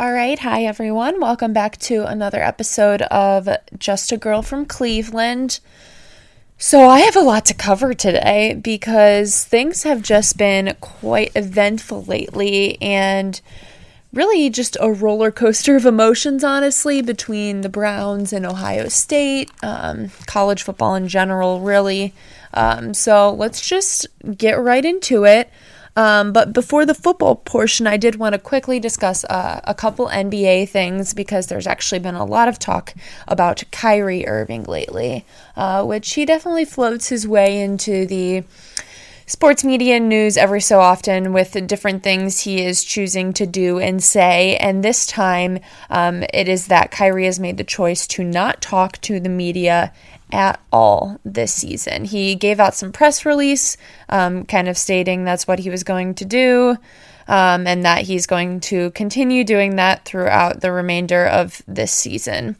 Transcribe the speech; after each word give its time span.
All 0.00 0.14
right. 0.14 0.38
Hi, 0.38 0.64
everyone. 0.64 1.20
Welcome 1.20 1.52
back 1.52 1.76
to 1.80 2.06
another 2.06 2.42
episode 2.42 3.02
of 3.02 3.50
Just 3.78 4.10
a 4.12 4.16
Girl 4.16 4.40
from 4.40 4.64
Cleveland. 4.64 5.60
So, 6.56 6.88
I 6.88 7.00
have 7.00 7.16
a 7.16 7.20
lot 7.20 7.44
to 7.44 7.54
cover 7.54 7.92
today 7.92 8.54
because 8.54 9.44
things 9.44 9.82
have 9.82 10.00
just 10.00 10.38
been 10.38 10.74
quite 10.80 11.32
eventful 11.34 12.04
lately 12.04 12.80
and 12.80 13.38
really 14.10 14.48
just 14.48 14.74
a 14.80 14.90
roller 14.90 15.30
coaster 15.30 15.76
of 15.76 15.84
emotions, 15.84 16.42
honestly, 16.42 17.02
between 17.02 17.60
the 17.60 17.68
Browns 17.68 18.32
and 18.32 18.46
Ohio 18.46 18.88
State, 18.88 19.50
um, 19.62 20.10
college 20.26 20.62
football 20.62 20.94
in 20.94 21.08
general, 21.08 21.60
really. 21.60 22.14
Um, 22.54 22.94
so, 22.94 23.34
let's 23.34 23.60
just 23.60 24.06
get 24.34 24.58
right 24.58 24.86
into 24.86 25.26
it. 25.26 25.50
Um, 25.96 26.32
but 26.32 26.52
before 26.52 26.86
the 26.86 26.94
football 26.94 27.36
portion, 27.36 27.86
I 27.86 27.96
did 27.96 28.16
want 28.16 28.34
to 28.34 28.38
quickly 28.38 28.78
discuss 28.80 29.24
uh, 29.24 29.60
a 29.64 29.74
couple 29.74 30.06
NBA 30.08 30.68
things 30.68 31.14
because 31.14 31.48
there's 31.48 31.66
actually 31.66 31.98
been 31.98 32.14
a 32.14 32.24
lot 32.24 32.48
of 32.48 32.58
talk 32.58 32.94
about 33.26 33.64
Kyrie 33.70 34.26
Irving 34.26 34.64
lately, 34.64 35.24
uh, 35.56 35.84
which 35.84 36.14
he 36.14 36.24
definitely 36.24 36.64
floats 36.64 37.08
his 37.08 37.26
way 37.26 37.60
into 37.60 38.06
the 38.06 38.44
sports 39.30 39.62
media 39.62 40.00
news 40.00 40.36
every 40.36 40.60
so 40.60 40.80
often 40.80 41.32
with 41.32 41.66
different 41.68 42.02
things 42.02 42.40
he 42.40 42.60
is 42.64 42.82
choosing 42.82 43.32
to 43.32 43.46
do 43.46 43.78
and 43.78 44.02
say. 44.02 44.56
And 44.56 44.82
this 44.82 45.06
time, 45.06 45.60
um, 45.88 46.24
it 46.34 46.48
is 46.48 46.66
that 46.66 46.90
Kyrie 46.90 47.26
has 47.26 47.38
made 47.38 47.56
the 47.56 47.62
choice 47.64 48.08
to 48.08 48.24
not 48.24 48.60
talk 48.60 49.00
to 49.02 49.20
the 49.20 49.28
media 49.28 49.92
at 50.32 50.60
all 50.72 51.18
this 51.24 51.52
season. 51.52 52.04
He 52.04 52.34
gave 52.34 52.60
out 52.60 52.74
some 52.74 52.92
press 52.92 53.24
release, 53.24 53.76
um, 54.08 54.44
kind 54.44 54.68
of 54.68 54.76
stating 54.76 55.24
that's 55.24 55.46
what 55.46 55.58
he 55.60 55.70
was 55.70 55.84
going 55.84 56.14
to 56.16 56.24
do. 56.24 56.76
Um, 57.28 57.68
and 57.68 57.84
that 57.84 58.02
he's 58.02 58.26
going 58.26 58.58
to 58.60 58.90
continue 58.90 59.44
doing 59.44 59.76
that 59.76 60.04
throughout 60.04 60.62
the 60.62 60.72
remainder 60.72 61.26
of 61.26 61.62
this 61.68 61.92
season. 61.92 62.56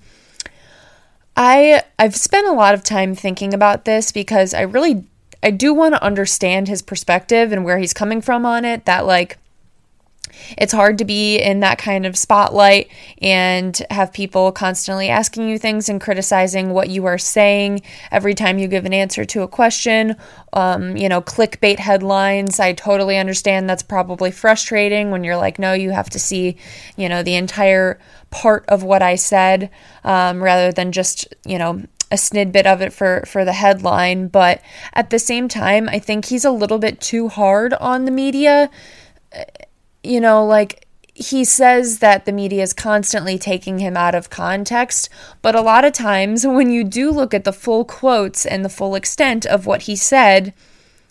I 1.36 1.82
I've 1.98 2.14
spent 2.14 2.46
a 2.46 2.52
lot 2.52 2.74
of 2.74 2.84
time 2.84 3.16
thinking 3.16 3.52
about 3.52 3.84
this 3.84 4.12
because 4.12 4.54
I 4.54 4.60
really 4.60 5.04
I 5.42 5.50
do 5.50 5.72
want 5.72 5.94
to 5.94 6.04
understand 6.04 6.68
his 6.68 6.82
perspective 6.82 7.50
and 7.50 7.64
where 7.64 7.78
he's 7.78 7.94
coming 7.94 8.20
from 8.20 8.44
on 8.44 8.64
it 8.64 8.84
that 8.84 9.06
like 9.06 9.38
it's 10.56 10.72
hard 10.72 10.98
to 10.98 11.04
be 11.04 11.38
in 11.38 11.60
that 11.60 11.78
kind 11.78 12.06
of 12.06 12.16
spotlight 12.16 12.90
and 13.20 13.80
have 13.90 14.12
people 14.12 14.52
constantly 14.52 15.08
asking 15.08 15.48
you 15.48 15.58
things 15.58 15.88
and 15.88 16.00
criticizing 16.00 16.70
what 16.70 16.88
you 16.88 17.06
are 17.06 17.18
saying 17.18 17.82
every 18.10 18.34
time 18.34 18.58
you 18.58 18.68
give 18.68 18.84
an 18.84 18.92
answer 18.92 19.24
to 19.24 19.42
a 19.42 19.48
question. 19.48 20.16
Um, 20.52 20.96
you 20.96 21.08
know, 21.08 21.20
clickbait 21.20 21.78
headlines. 21.78 22.58
I 22.58 22.72
totally 22.72 23.16
understand 23.16 23.68
that's 23.68 23.82
probably 23.82 24.30
frustrating 24.30 25.10
when 25.10 25.24
you're 25.24 25.36
like, 25.36 25.58
no, 25.58 25.72
you 25.72 25.90
have 25.90 26.10
to 26.10 26.18
see, 26.18 26.56
you 26.96 27.08
know, 27.08 27.22
the 27.22 27.36
entire 27.36 27.98
part 28.30 28.64
of 28.68 28.82
what 28.82 29.02
I 29.02 29.14
said 29.16 29.70
um, 30.04 30.42
rather 30.42 30.72
than 30.72 30.92
just, 30.92 31.32
you 31.44 31.58
know, 31.58 31.82
a 32.10 32.16
snidbit 32.16 32.66
of 32.66 32.80
it 32.80 32.92
for 32.92 33.22
for 33.26 33.44
the 33.44 33.52
headline 33.52 34.26
but 34.26 34.60
at 34.94 35.10
the 35.10 35.18
same 35.18 35.46
time 35.46 35.88
i 35.88 35.98
think 35.98 36.24
he's 36.24 36.44
a 36.44 36.50
little 36.50 36.78
bit 36.78 37.00
too 37.00 37.28
hard 37.28 37.72
on 37.74 38.04
the 38.04 38.10
media 38.10 38.68
you 40.02 40.20
know, 40.20 40.44
like 40.44 40.86
he 41.14 41.44
says 41.44 41.98
that 41.98 42.24
the 42.24 42.32
media 42.32 42.62
is 42.62 42.72
constantly 42.72 43.38
taking 43.38 43.78
him 43.78 43.96
out 43.96 44.14
of 44.14 44.30
context, 44.30 45.10
but 45.42 45.54
a 45.54 45.60
lot 45.60 45.84
of 45.84 45.92
times 45.92 46.46
when 46.46 46.70
you 46.70 46.82
do 46.84 47.10
look 47.10 47.34
at 47.34 47.44
the 47.44 47.52
full 47.52 47.84
quotes 47.84 48.46
and 48.46 48.64
the 48.64 48.70
full 48.70 48.94
extent 48.94 49.44
of 49.44 49.66
what 49.66 49.82
he 49.82 49.94
said, 49.96 50.54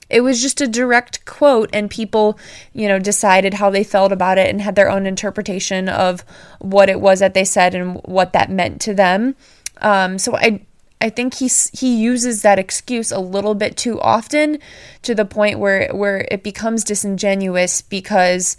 it 0.09 0.22
was 0.22 0.42
just 0.42 0.62
a 0.62 0.68
direct 0.68 1.23
quote, 1.26 1.70
and 1.72 1.92
people, 1.92 2.40
you 2.73 2.88
know, 2.88 2.98
decided 2.98 3.54
how 3.54 3.70
they 3.70 3.84
felt 3.84 4.12
about 4.12 4.40
it 4.40 4.50
and 4.50 4.62
had 4.62 4.76
their 4.76 4.90
own 4.90 5.06
interpretation 5.06 5.88
of 5.88 6.26
what 6.58 6.90
it 6.90 7.00
was 7.00 7.20
that 7.20 7.36
they 7.36 7.46
said 7.46 7.76
and 7.76 7.98
what 8.06 8.34
that 8.34 8.50
meant 8.50 8.81
to 8.81 8.96
them. 8.96 9.36
Um, 9.81 10.18
so 10.18 10.36
I, 10.36 10.66
I 11.00 11.12
think 11.12 11.36
he's 11.36 11.70
he 11.80 11.96
uses 11.96 12.42
that 12.42 12.58
excuse 12.58 13.12
a 13.12 13.19
little 13.19 13.53
bit 13.53 13.78
too 13.78 14.02
often, 14.02 14.58
to 15.03 15.13
the 15.13 15.25
point 15.25 15.59
where 15.59 15.90
where 15.94 16.28
it 16.31 16.42
becomes 16.42 16.84
disingenuous 16.84 17.84
because 17.84 18.58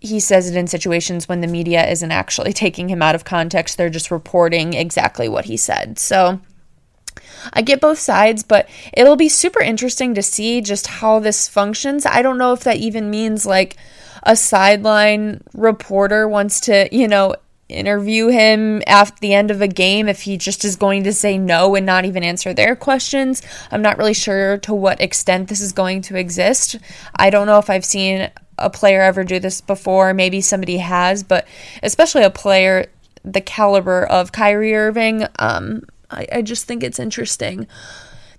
he 0.00 0.20
says 0.20 0.48
it 0.48 0.56
in 0.56 0.66
situations 0.66 1.28
when 1.28 1.40
the 1.40 1.46
media 1.46 1.88
isn't 1.88 2.12
actually 2.12 2.52
taking 2.64 2.88
him 2.88 3.02
out 3.02 3.14
of 3.14 3.24
context. 3.24 3.76
They're 3.76 3.90
just 3.90 4.10
reporting 4.10 4.74
exactly 4.74 5.28
what 5.28 5.46
he 5.46 5.56
said. 5.56 5.98
So 5.98 6.40
I 7.52 7.62
get 7.62 7.80
both 7.80 7.98
sides, 7.98 8.42
but 8.42 8.68
it'll 8.92 9.16
be 9.16 9.28
super 9.28 9.60
interesting 9.60 10.14
to 10.14 10.22
see 10.22 10.60
just 10.60 10.86
how 10.86 11.18
this 11.18 11.48
functions. 11.48 12.06
I 12.06 12.22
don't 12.22 12.38
know 12.38 12.52
if 12.52 12.64
that 12.64 12.76
even 12.76 13.10
means 13.10 13.46
like 13.46 13.76
a 14.22 14.36
sideline 14.36 15.42
reporter 15.54 16.28
wants 16.28 16.60
to, 16.60 16.88
you 16.92 17.08
know, 17.08 17.34
interview 17.68 18.28
him 18.28 18.82
after 18.86 19.20
the 19.20 19.34
end 19.34 19.50
of 19.50 19.60
a 19.60 19.68
game 19.68 20.08
if 20.08 20.22
he 20.22 20.38
just 20.38 20.64
is 20.64 20.76
going 20.76 21.04
to 21.04 21.12
say 21.12 21.36
no 21.36 21.74
and 21.74 21.84
not 21.84 22.04
even 22.04 22.22
answer 22.22 22.54
their 22.54 22.74
questions. 22.74 23.42
I'm 23.70 23.82
not 23.82 23.98
really 23.98 24.14
sure 24.14 24.58
to 24.58 24.74
what 24.74 25.00
extent 25.02 25.48
this 25.48 25.60
is 25.60 25.72
going 25.72 26.02
to 26.02 26.16
exist. 26.16 26.76
I 27.14 27.30
don't 27.30 27.46
know 27.46 27.58
if 27.58 27.68
I've 27.68 27.84
seen 27.84 28.30
a 28.58 28.70
player 28.70 29.02
ever 29.02 29.24
do 29.24 29.38
this 29.38 29.60
before. 29.60 30.14
Maybe 30.14 30.40
somebody 30.40 30.78
has, 30.78 31.22
but 31.22 31.46
especially 31.82 32.22
a 32.22 32.30
player 32.30 32.86
the 33.24 33.40
caliber 33.40 34.04
of 34.06 34.32
Kyrie 34.32 34.74
Irving, 34.74 35.24
um, 35.38 35.82
I, 36.10 36.26
I 36.32 36.42
just 36.42 36.66
think 36.66 36.82
it's 36.82 36.98
interesting. 36.98 37.66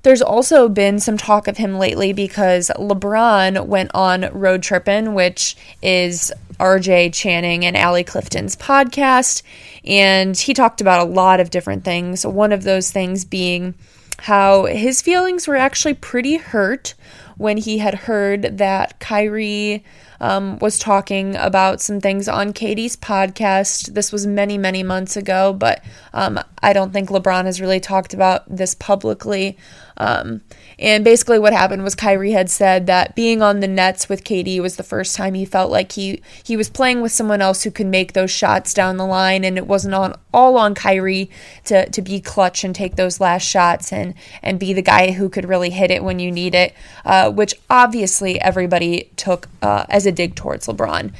There's 0.01 0.21
also 0.21 0.69
been 0.69 0.99
some 0.99 1.17
talk 1.17 1.47
of 1.47 1.57
him 1.57 1.77
lately 1.77 2.13
because 2.13 2.71
LeBron 2.77 3.67
went 3.67 3.91
on 3.93 4.29
Road 4.31 4.63
Trippin', 4.63 5.13
which 5.13 5.57
is 5.81 6.31
RJ 6.57 7.13
Channing 7.13 7.65
and 7.65 7.75
Allie 7.75 8.05
Clifton's 8.05 8.55
podcast, 8.55 9.43
and 9.83 10.37
he 10.37 10.53
talked 10.53 10.79
about 10.79 11.05
a 11.05 11.11
lot 11.11 11.39
of 11.39 11.49
different 11.49 11.83
things. 11.83 12.25
One 12.25 12.53
of 12.53 12.63
those 12.63 12.91
things 12.91 13.25
being 13.25 13.75
how 14.19 14.65
his 14.65 15.01
feelings 15.01 15.47
were 15.47 15.55
actually 15.55 15.93
pretty 15.93 16.37
hurt 16.37 16.93
when 17.37 17.57
he 17.57 17.77
had 17.77 17.95
heard 17.95 18.57
that 18.57 18.99
Kyrie 18.99 19.83
um, 20.21 20.59
was 20.59 20.77
talking 20.77 21.35
about 21.35 21.81
some 21.81 21.99
things 21.99 22.27
on 22.27 22.53
KD's 22.53 22.97
podcast. 22.97 23.93
This 23.93 24.11
was 24.11 24.27
many, 24.27 24.57
many 24.57 24.83
months 24.83 25.15
ago, 25.15 25.53
but 25.53 25.83
um, 26.13 26.39
I 26.61 26.73
don't 26.73 26.91
think 26.91 27.09
LeBron 27.09 27.45
has 27.45 27.61
really 27.61 27.79
talked 27.79 28.13
about 28.13 28.43
this 28.47 28.75
publicly. 28.75 29.57
Um, 29.99 30.41
and 30.77 31.03
basically, 31.03 31.39
what 31.39 31.51
happened 31.51 31.83
was 31.83 31.93
Kyrie 31.93 32.31
had 32.31 32.49
said 32.49 32.87
that 32.87 33.13
being 33.13 33.41
on 33.41 33.59
the 33.59 33.67
Nets 33.67 34.07
with 34.07 34.23
KD 34.23 34.61
was 34.61 34.77
the 34.77 34.83
first 34.83 35.15
time 35.15 35.33
he 35.33 35.43
felt 35.43 35.69
like 35.69 35.91
he 35.91 36.21
he 36.43 36.55
was 36.55 36.69
playing 36.69 37.01
with 37.01 37.11
someone 37.11 37.41
else 37.41 37.63
who 37.63 37.71
could 37.71 37.87
make 37.87 38.13
those 38.13 38.31
shots 38.31 38.73
down 38.73 38.95
the 38.95 39.05
line, 39.05 39.43
and 39.43 39.57
it 39.57 39.67
wasn't 39.67 39.93
on 39.93 40.17
all 40.33 40.57
on 40.57 40.73
Kyrie 40.73 41.29
to 41.65 41.89
to 41.89 42.01
be 42.01 42.21
clutch 42.21 42.63
and 42.63 42.73
take 42.73 42.95
those 42.95 43.19
last 43.19 43.43
shots 43.43 43.91
and 43.91 44.13
and 44.41 44.57
be 44.57 44.71
the 44.71 44.81
guy 44.81 45.11
who 45.11 45.27
could 45.27 45.47
really 45.47 45.69
hit 45.69 45.91
it 45.91 46.03
when 46.03 46.19
you 46.19 46.31
need 46.31 46.55
it, 46.55 46.73
uh, 47.03 47.29
which 47.29 47.55
obviously 47.69 48.39
everybody 48.39 49.09
took 49.17 49.49
uh, 49.61 49.85
as 49.89 50.05
a 50.05 50.11
dig 50.13 50.35
towards 50.35 50.67
LeBron. 50.67 51.11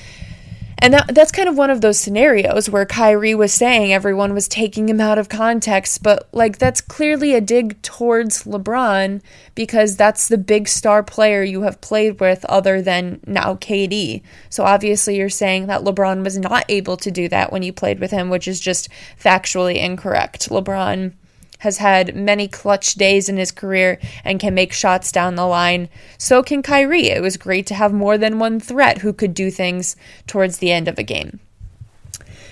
And 0.82 0.94
that, 0.94 1.14
that's 1.14 1.32
kind 1.32 1.50
of 1.50 1.58
one 1.58 1.70
of 1.70 1.82
those 1.82 2.00
scenarios 2.00 2.70
where 2.70 2.86
Kyrie 2.86 3.36
was 3.36 3.54
saying 3.54 3.92
everyone 3.92 4.34
was 4.34 4.48
taking 4.48 4.88
him 4.88 5.02
out 5.02 5.18
of 5.18 5.28
context, 5.28 6.02
but 6.02 6.30
like 6.32 6.58
that's 6.58 6.80
clearly 6.80 7.36
a 7.36 7.42
dig 7.42 7.82
towards 7.82 8.46
LeBron 8.46 9.22
because 9.56 9.98
that's 9.98 10.30
the 10.30 10.38
big 10.38 10.70
star 10.70 11.04
player 11.04 11.44
you 11.44 11.64
have 11.64 11.82
played 11.82 12.22
with 12.22 12.46
other 12.46 12.82
than 12.82 13.20
now 13.28 13.56
KD. 13.56 14.22
So 14.50 14.64
obviously 14.64 15.18
you're 15.18 15.30
saying 15.30 15.68
that 15.68 15.82
LeBron 15.82 16.24
was 16.24 16.38
not 16.38 16.64
able 16.70 16.96
to 16.98 17.12
do 17.12 17.28
that 17.28 17.52
when 17.52 17.62
you 17.62 17.74
played 17.74 18.00
with 18.00 18.12
him, 18.12 18.30
which 18.30 18.48
is 18.48 18.62
just 18.62 18.88
factually 19.22 19.76
incorrect. 19.76 20.50
LeBron 20.50 21.14
has 21.60 21.78
had 21.78 22.16
many 22.16 22.48
clutch 22.48 22.96
days 22.96 23.30
in 23.30 23.38
his 23.38 23.52
career 23.52 24.00
and 24.24 24.40
can 24.40 24.54
make 24.54 24.74
shots 24.74 25.12
down 25.12 25.36
the 25.36 25.46
line. 25.46 25.90
So 26.18 26.44
can 26.44 26.62
Kyrie. 26.62 27.08
It 27.08 27.22
was 27.22 27.38
great 27.38 27.68
to 27.68 27.76
have 27.76 27.94
more 27.94 28.18
than 28.18 28.40
one 28.40 28.60
threat 28.60 29.00
who 29.00 29.14
could 29.14 29.34
do 29.34 29.52
things 29.52 29.96
towards 30.28 30.58
the 30.58 30.72
end 30.72 30.88
of 30.88 30.98
a 30.98 31.04
game. 31.04 31.40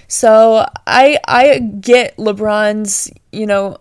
So 0.08 0.66
I 0.86 1.20
I 1.28 1.60
get 1.60 2.16
LeBron's, 2.18 3.12
you 3.32 3.46
know, 3.46 3.78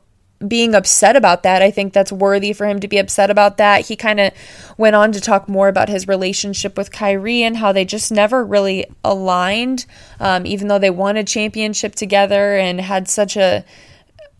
being 0.47 0.75
upset 0.75 1.17
about 1.17 1.43
that. 1.45 1.63
I 1.63 1.71
think 1.71 1.93
that's 1.93 2.13
worthy 2.13 2.53
for 2.53 2.67
him 2.67 2.81
to 2.81 2.89
be 2.89 2.99
upset 2.99 3.31
about 3.31 3.57
that. 3.57 3.87
He 3.87 3.97
kind 3.97 4.21
of 4.21 4.33
went 4.77 4.97
on 4.97 5.13
to 5.13 5.21
talk 5.21 5.49
more 5.49 5.69
about 5.69 5.89
his 5.89 6.07
relationship 6.07 6.77
with 6.77 6.93
Kyrie 6.93 7.43
and 7.43 7.57
how 7.57 7.73
they 7.73 7.85
just 7.85 8.13
never 8.13 8.45
really 8.45 8.87
aligned, 9.03 9.87
um, 10.21 10.45
even 10.47 10.69
though 10.69 10.79
they 10.79 10.91
won 10.91 11.17
a 11.17 11.25
championship 11.25 11.95
together 11.95 12.57
and 12.57 12.81
had 12.81 13.09
such 13.09 13.37
a 13.37 13.65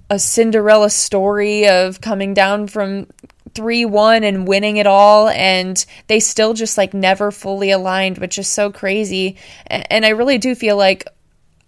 a 0.09 0.19
Cinderella 0.19 0.91
story 0.91 1.69
of 1.69 2.01
coming 2.01 2.35
down 2.35 2.69
from 2.69 3.07
3 3.55 3.85
1 3.85 4.25
and 4.25 4.47
winning 4.47 4.77
it 4.77 4.87
all. 4.87 5.29
And 5.29 5.85
they 6.07 6.21
still 6.21 6.55
just 6.55 6.79
like 6.79 6.95
never 6.95 7.31
fully 7.31 7.71
aligned, 7.71 8.19
which 8.19 8.39
is 8.39 8.49
so 8.49 8.71
crazy. 8.71 9.37
And 9.67 10.05
I 10.05 10.11
really 10.11 10.39
do 10.39 10.55
feel 10.55 10.77
like 10.77 11.07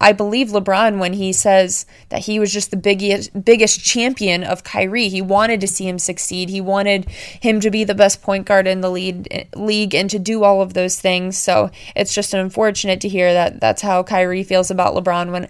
I 0.00 0.12
believe 0.12 0.49
LeBron 0.49 1.00
when 1.00 1.12
he 1.12 1.32
says 1.32 1.85
that 2.11 2.20
he 2.20 2.38
was 2.38 2.52
just 2.52 2.70
the 2.70 2.76
biggest 2.76 3.44
biggest 3.44 3.81
champion 3.81 4.44
of 4.44 4.62
Kyrie. 4.62 5.08
He 5.08 5.20
wanted 5.20 5.61
to 5.61 5.67
see 5.67 5.88
him 5.88 5.99
succeed. 5.99 6.50
He 6.50 6.61
wanted 6.61 7.11
him 7.11 7.58
to 7.61 7.70
be 7.70 7.82
the 7.82 7.96
best 7.96 8.23
point 8.23 8.46
guard 8.46 8.69
in 8.69 8.81
the 8.81 8.91
lead, 8.91 9.49
league 9.56 9.96
and 9.96 10.08
to 10.11 10.20
do 10.20 10.44
all 10.44 10.62
of 10.62 10.75
those 10.75 11.00
things. 11.00 11.37
So 11.37 11.70
it's 11.96 12.14
just 12.14 12.32
unfortunate 12.32 13.00
to 13.00 13.08
hear 13.08 13.32
that 13.32 13.61
that's 13.61 13.82
how 13.82 14.05
Kyrie 14.05 14.44
feels 14.44 14.70
about 14.70 14.94
LeBron 14.94 15.32
when 15.32 15.49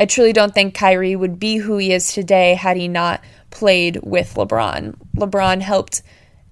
I 0.00 0.06
truly 0.06 0.32
don't 0.32 0.54
think 0.54 0.74
Kyrie 0.74 1.14
would 1.14 1.38
be 1.38 1.58
who 1.58 1.76
he 1.76 1.92
is 1.92 2.14
today 2.14 2.54
had 2.54 2.78
he 2.78 2.88
not 2.88 3.20
played 3.50 4.00
with 4.02 4.32
LeBron. 4.34 4.96
LeBron 5.14 5.60
helped 5.60 6.00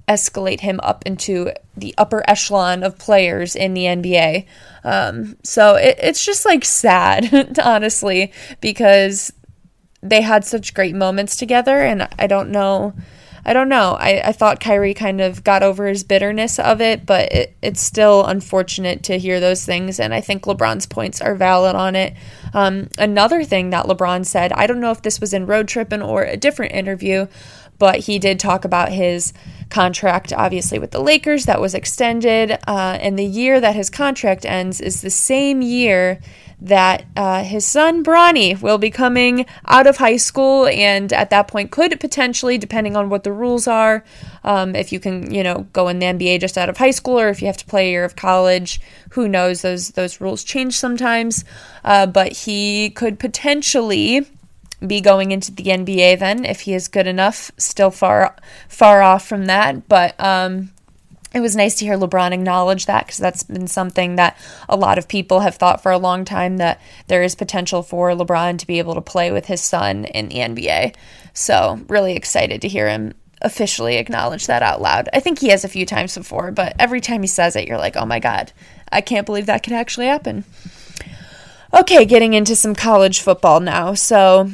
escalate 0.06 0.60
him 0.60 0.80
up 0.82 1.06
into 1.06 1.52
the 1.74 1.94
upper 1.96 2.22
echelon 2.28 2.82
of 2.82 2.98
players 2.98 3.56
in 3.56 3.72
the 3.72 3.84
NBA. 3.84 4.44
Um, 4.84 5.38
so 5.42 5.76
it, 5.76 5.96
it's 5.98 6.26
just 6.26 6.44
like 6.44 6.62
sad, 6.62 7.58
honestly, 7.64 8.32
because 8.60 9.32
they 10.02 10.20
had 10.20 10.44
such 10.44 10.74
great 10.74 10.94
moments 10.94 11.34
together, 11.34 11.80
and 11.80 12.06
I 12.18 12.26
don't 12.26 12.50
know. 12.50 12.92
I 13.48 13.54
don't 13.54 13.70
know. 13.70 13.96
I, 13.98 14.20
I 14.26 14.32
thought 14.32 14.60
Kyrie 14.60 14.92
kind 14.92 15.22
of 15.22 15.42
got 15.42 15.62
over 15.62 15.86
his 15.86 16.04
bitterness 16.04 16.58
of 16.58 16.82
it, 16.82 17.06
but 17.06 17.32
it, 17.32 17.56
it's 17.62 17.80
still 17.80 18.26
unfortunate 18.26 19.02
to 19.04 19.18
hear 19.18 19.40
those 19.40 19.64
things, 19.64 19.98
and 19.98 20.12
I 20.12 20.20
think 20.20 20.42
LeBron's 20.42 20.84
points 20.84 21.22
are 21.22 21.34
valid 21.34 21.74
on 21.74 21.96
it. 21.96 22.12
Um, 22.52 22.90
another 22.98 23.44
thing 23.44 23.70
that 23.70 23.86
LeBron 23.86 24.26
said, 24.26 24.52
I 24.52 24.66
don't 24.66 24.80
know 24.80 24.90
if 24.90 25.00
this 25.00 25.18
was 25.18 25.32
in 25.32 25.46
Road 25.46 25.66
Tripping 25.66 26.02
or 26.02 26.24
a 26.24 26.36
different 26.36 26.74
interview, 26.74 27.26
but 27.78 28.00
he 28.00 28.18
did 28.18 28.38
talk 28.38 28.66
about 28.66 28.92
his 28.92 29.32
contract, 29.70 30.30
obviously, 30.30 30.78
with 30.78 30.90
the 30.90 31.00
Lakers 31.00 31.46
that 31.46 31.58
was 31.58 31.74
extended. 31.74 32.52
Uh, 32.66 32.98
and 33.00 33.18
the 33.18 33.24
year 33.24 33.62
that 33.62 33.74
his 33.74 33.88
contract 33.88 34.44
ends 34.44 34.78
is 34.78 35.00
the 35.00 35.08
same 35.08 35.62
year 35.62 36.20
that 36.60 37.04
uh, 37.16 37.44
his 37.44 37.64
son 37.64 38.02
Bronny 38.02 38.60
will 38.60 38.78
be 38.78 38.90
coming 38.90 39.46
out 39.66 39.86
of 39.86 39.98
high 39.98 40.16
school, 40.16 40.66
and 40.66 41.12
at 41.12 41.30
that 41.30 41.48
point 41.48 41.70
could 41.70 41.98
potentially, 42.00 42.58
depending 42.58 42.96
on 42.96 43.08
what 43.08 43.22
the 43.22 43.32
rules 43.32 43.68
are, 43.68 44.04
um, 44.42 44.74
if 44.74 44.92
you 44.92 44.98
can, 44.98 45.32
you 45.32 45.42
know, 45.42 45.66
go 45.72 45.88
in 45.88 46.00
the 46.00 46.06
NBA 46.06 46.40
just 46.40 46.58
out 46.58 46.68
of 46.68 46.76
high 46.76 46.90
school, 46.90 47.18
or 47.18 47.28
if 47.28 47.40
you 47.40 47.46
have 47.46 47.56
to 47.58 47.66
play 47.66 47.88
a 47.88 47.90
year 47.90 48.04
of 48.04 48.16
college, 48.16 48.80
who 49.10 49.28
knows? 49.28 49.62
Those 49.62 49.90
those 49.90 50.20
rules 50.20 50.42
change 50.42 50.76
sometimes, 50.76 51.44
uh, 51.84 52.06
but 52.06 52.32
he 52.32 52.90
could 52.90 53.18
potentially 53.18 54.26
be 54.84 55.00
going 55.00 55.32
into 55.32 55.52
the 55.52 55.64
NBA 55.64 56.20
then 56.20 56.44
if 56.44 56.60
he 56.60 56.74
is 56.74 56.88
good 56.88 57.06
enough. 57.06 57.50
Still 57.56 57.90
far 57.90 58.34
far 58.68 59.02
off 59.02 59.26
from 59.26 59.46
that, 59.46 59.88
but 59.88 60.18
um, 60.18 60.70
it 61.34 61.40
was 61.40 61.54
nice 61.54 61.74
to 61.76 61.84
hear 61.84 61.96
LeBron 61.96 62.32
acknowledge 62.32 62.86
that 62.86 63.06
because 63.06 63.18
that's 63.18 63.42
been 63.42 63.66
something 63.66 64.16
that 64.16 64.38
a 64.68 64.76
lot 64.76 64.98
of 64.98 65.08
people 65.08 65.40
have 65.40 65.56
thought 65.56 65.82
for 65.82 65.92
a 65.92 65.98
long 65.98 66.24
time 66.24 66.56
that 66.56 66.80
there 67.06 67.22
is 67.22 67.34
potential 67.34 67.82
for 67.82 68.10
LeBron 68.10 68.58
to 68.58 68.66
be 68.66 68.78
able 68.78 68.94
to 68.94 69.00
play 69.00 69.30
with 69.30 69.46
his 69.46 69.60
son 69.60 70.06
in 70.06 70.28
the 70.28 70.36
NBA. 70.36 70.94
So 71.34 71.80
really 71.88 72.14
excited 72.14 72.62
to 72.62 72.68
hear 72.68 72.88
him 72.88 73.14
officially 73.42 73.96
acknowledge 73.96 74.46
that 74.46 74.62
out 74.62 74.80
loud. 74.80 75.08
I 75.12 75.20
think 75.20 75.38
he 75.38 75.48
has 75.48 75.64
a 75.64 75.68
few 75.68 75.86
times 75.86 76.16
before, 76.16 76.50
but 76.50 76.74
every 76.78 77.00
time 77.00 77.22
he 77.22 77.28
says 77.28 77.56
it, 77.56 77.68
you're 77.68 77.78
like, 77.78 77.96
oh 77.96 78.06
my 78.06 78.18
God, 78.20 78.52
I 78.90 79.00
can't 79.00 79.26
believe 79.26 79.46
that 79.46 79.62
could 79.62 79.74
actually 79.74 80.06
happen. 80.06 80.44
Okay, 81.72 82.06
getting 82.06 82.32
into 82.32 82.56
some 82.56 82.74
college 82.74 83.20
football 83.20 83.60
now. 83.60 83.92
So 83.94 84.50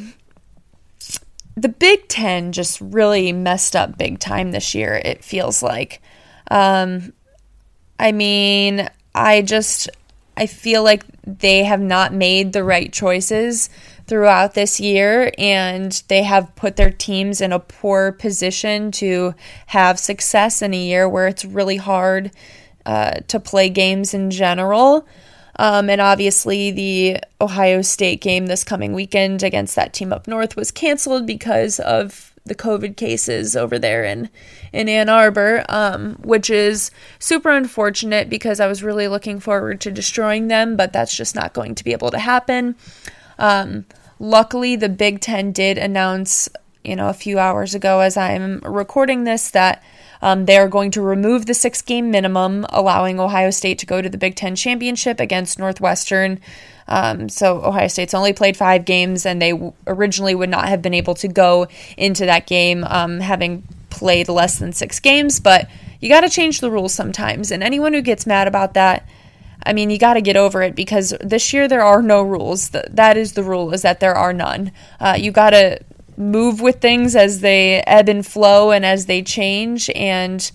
the 1.56 1.68
Big 1.68 2.08
Ten 2.08 2.50
just 2.50 2.80
really 2.80 3.32
messed 3.32 3.76
up 3.76 3.96
big 3.96 4.18
time 4.18 4.50
this 4.50 4.74
year, 4.74 5.00
it 5.04 5.22
feels 5.24 5.62
like. 5.62 6.02
Um, 6.50 7.12
I 7.98 8.12
mean, 8.12 8.88
I 9.14 9.42
just, 9.42 9.88
I 10.36 10.46
feel 10.46 10.82
like 10.82 11.04
they 11.26 11.64
have 11.64 11.80
not 11.80 12.12
made 12.12 12.52
the 12.52 12.64
right 12.64 12.92
choices 12.92 13.70
throughout 14.06 14.54
this 14.54 14.80
year 14.80 15.32
and 15.38 16.02
they 16.08 16.22
have 16.22 16.54
put 16.56 16.76
their 16.76 16.90
teams 16.90 17.40
in 17.40 17.52
a 17.52 17.58
poor 17.58 18.12
position 18.12 18.90
to 18.90 19.34
have 19.66 19.98
success 19.98 20.60
in 20.60 20.74
a 20.74 20.78
year 20.78 21.08
where 21.08 21.26
it's 21.26 21.44
really 21.44 21.76
hard 21.76 22.30
uh, 22.84 23.12
to 23.28 23.40
play 23.40 23.68
games 23.70 24.12
in 24.12 24.30
general. 24.30 25.06
Um, 25.56 25.88
and 25.88 26.00
obviously, 26.00 26.72
the 26.72 27.18
Ohio 27.40 27.80
State 27.80 28.20
game 28.20 28.46
this 28.46 28.64
coming 28.64 28.92
weekend 28.92 29.42
against 29.42 29.76
that 29.76 29.92
team 29.92 30.12
up 30.12 30.26
north 30.26 30.56
was 30.56 30.70
canceled 30.70 31.26
because 31.26 31.78
of 31.78 32.33
the 32.46 32.54
COVID 32.54 32.96
cases 32.96 33.56
over 33.56 33.78
there 33.78 34.04
in 34.04 34.28
in 34.72 34.88
Ann 34.88 35.08
Arbor, 35.08 35.64
um, 35.68 36.16
which 36.22 36.50
is 36.50 36.90
super 37.18 37.50
unfortunate 37.50 38.28
because 38.28 38.60
I 38.60 38.66
was 38.66 38.82
really 38.82 39.08
looking 39.08 39.40
forward 39.40 39.80
to 39.82 39.90
destroying 39.90 40.48
them, 40.48 40.76
but 40.76 40.92
that's 40.92 41.16
just 41.16 41.34
not 41.34 41.54
going 41.54 41.74
to 41.76 41.84
be 41.84 41.92
able 41.92 42.10
to 42.10 42.18
happen. 42.18 42.76
Um, 43.38 43.86
luckily, 44.18 44.76
the 44.76 44.88
Big 44.88 45.20
Ten 45.20 45.52
did 45.52 45.78
announce, 45.78 46.48
you 46.82 46.96
know, 46.96 47.08
a 47.08 47.14
few 47.14 47.38
hours 47.38 47.74
ago 47.74 48.00
as 48.00 48.16
I'm 48.16 48.58
recording 48.60 49.24
this 49.24 49.50
that 49.52 49.82
um, 50.22 50.46
they 50.46 50.56
are 50.56 50.68
going 50.68 50.90
to 50.92 51.02
remove 51.02 51.46
the 51.46 51.54
six 51.54 51.82
game 51.82 52.10
minimum, 52.10 52.66
allowing 52.70 53.20
Ohio 53.20 53.50
State 53.50 53.78
to 53.78 53.86
go 53.86 54.00
to 54.00 54.08
the 54.08 54.18
Big 54.18 54.36
Ten 54.36 54.56
championship 54.56 55.20
against 55.20 55.58
Northwestern. 55.58 56.40
Um, 56.86 57.28
so 57.28 57.64
Ohio 57.64 57.88
State's 57.88 58.14
only 58.14 58.32
played 58.32 58.56
five 58.56 58.84
games, 58.84 59.24
and 59.26 59.40
they 59.40 59.52
w- 59.52 59.72
originally 59.86 60.34
would 60.34 60.50
not 60.50 60.68
have 60.68 60.82
been 60.82 60.94
able 60.94 61.14
to 61.16 61.28
go 61.28 61.68
into 61.96 62.26
that 62.26 62.46
game 62.46 62.84
um, 62.84 63.20
having 63.20 63.62
played 63.90 64.28
less 64.28 64.58
than 64.58 64.72
six 64.72 65.00
games. 65.00 65.40
But 65.40 65.68
you 66.00 66.08
got 66.08 66.20
to 66.22 66.28
change 66.28 66.60
the 66.60 66.70
rules 66.70 66.92
sometimes, 66.92 67.50
and 67.50 67.62
anyone 67.62 67.92
who 67.92 68.02
gets 68.02 68.26
mad 68.26 68.48
about 68.48 68.74
that. 68.74 69.08
I 69.66 69.72
mean, 69.72 69.88
you 69.88 69.98
got 69.98 70.14
to 70.14 70.20
get 70.20 70.36
over 70.36 70.62
it 70.62 70.74
because 70.74 71.14
this 71.22 71.54
year 71.54 71.68
there 71.68 71.82
are 71.82 72.02
no 72.02 72.22
rules. 72.22 72.68
That 72.68 73.16
is 73.16 73.32
the 73.32 73.42
rule, 73.42 73.72
is 73.72 73.80
that 73.80 73.98
there 73.98 74.14
are 74.14 74.34
none. 74.34 74.72
Uh, 75.00 75.16
you 75.18 75.32
got 75.32 75.50
to 75.50 75.80
move 76.16 76.60
with 76.60 76.80
things 76.80 77.16
as 77.16 77.40
they 77.40 77.82
ebb 77.86 78.08
and 78.08 78.26
flow 78.26 78.70
and 78.70 78.84
as 78.84 79.06
they 79.06 79.22
change. 79.22 79.90
And 79.94 80.50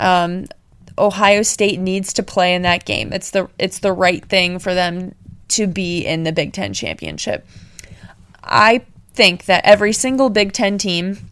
um, 0.00 0.46
Ohio 0.98 1.42
State 1.42 1.80
needs 1.80 2.12
to 2.14 2.22
play 2.22 2.54
in 2.54 2.62
that 2.62 2.84
game. 2.84 3.12
It's 3.12 3.30
the 3.30 3.48
it's 3.58 3.80
the 3.80 3.92
right 3.92 4.24
thing 4.24 4.58
for 4.58 4.74
them 4.74 5.14
to 5.48 5.66
be 5.66 6.04
in 6.04 6.24
the 6.24 6.32
Big 6.32 6.52
Ten 6.52 6.72
championship. 6.72 7.46
I 8.42 8.84
think 9.12 9.46
that 9.46 9.64
every 9.64 9.92
single 9.92 10.30
Big 10.30 10.52
Ten 10.52 10.78
team 10.78 11.30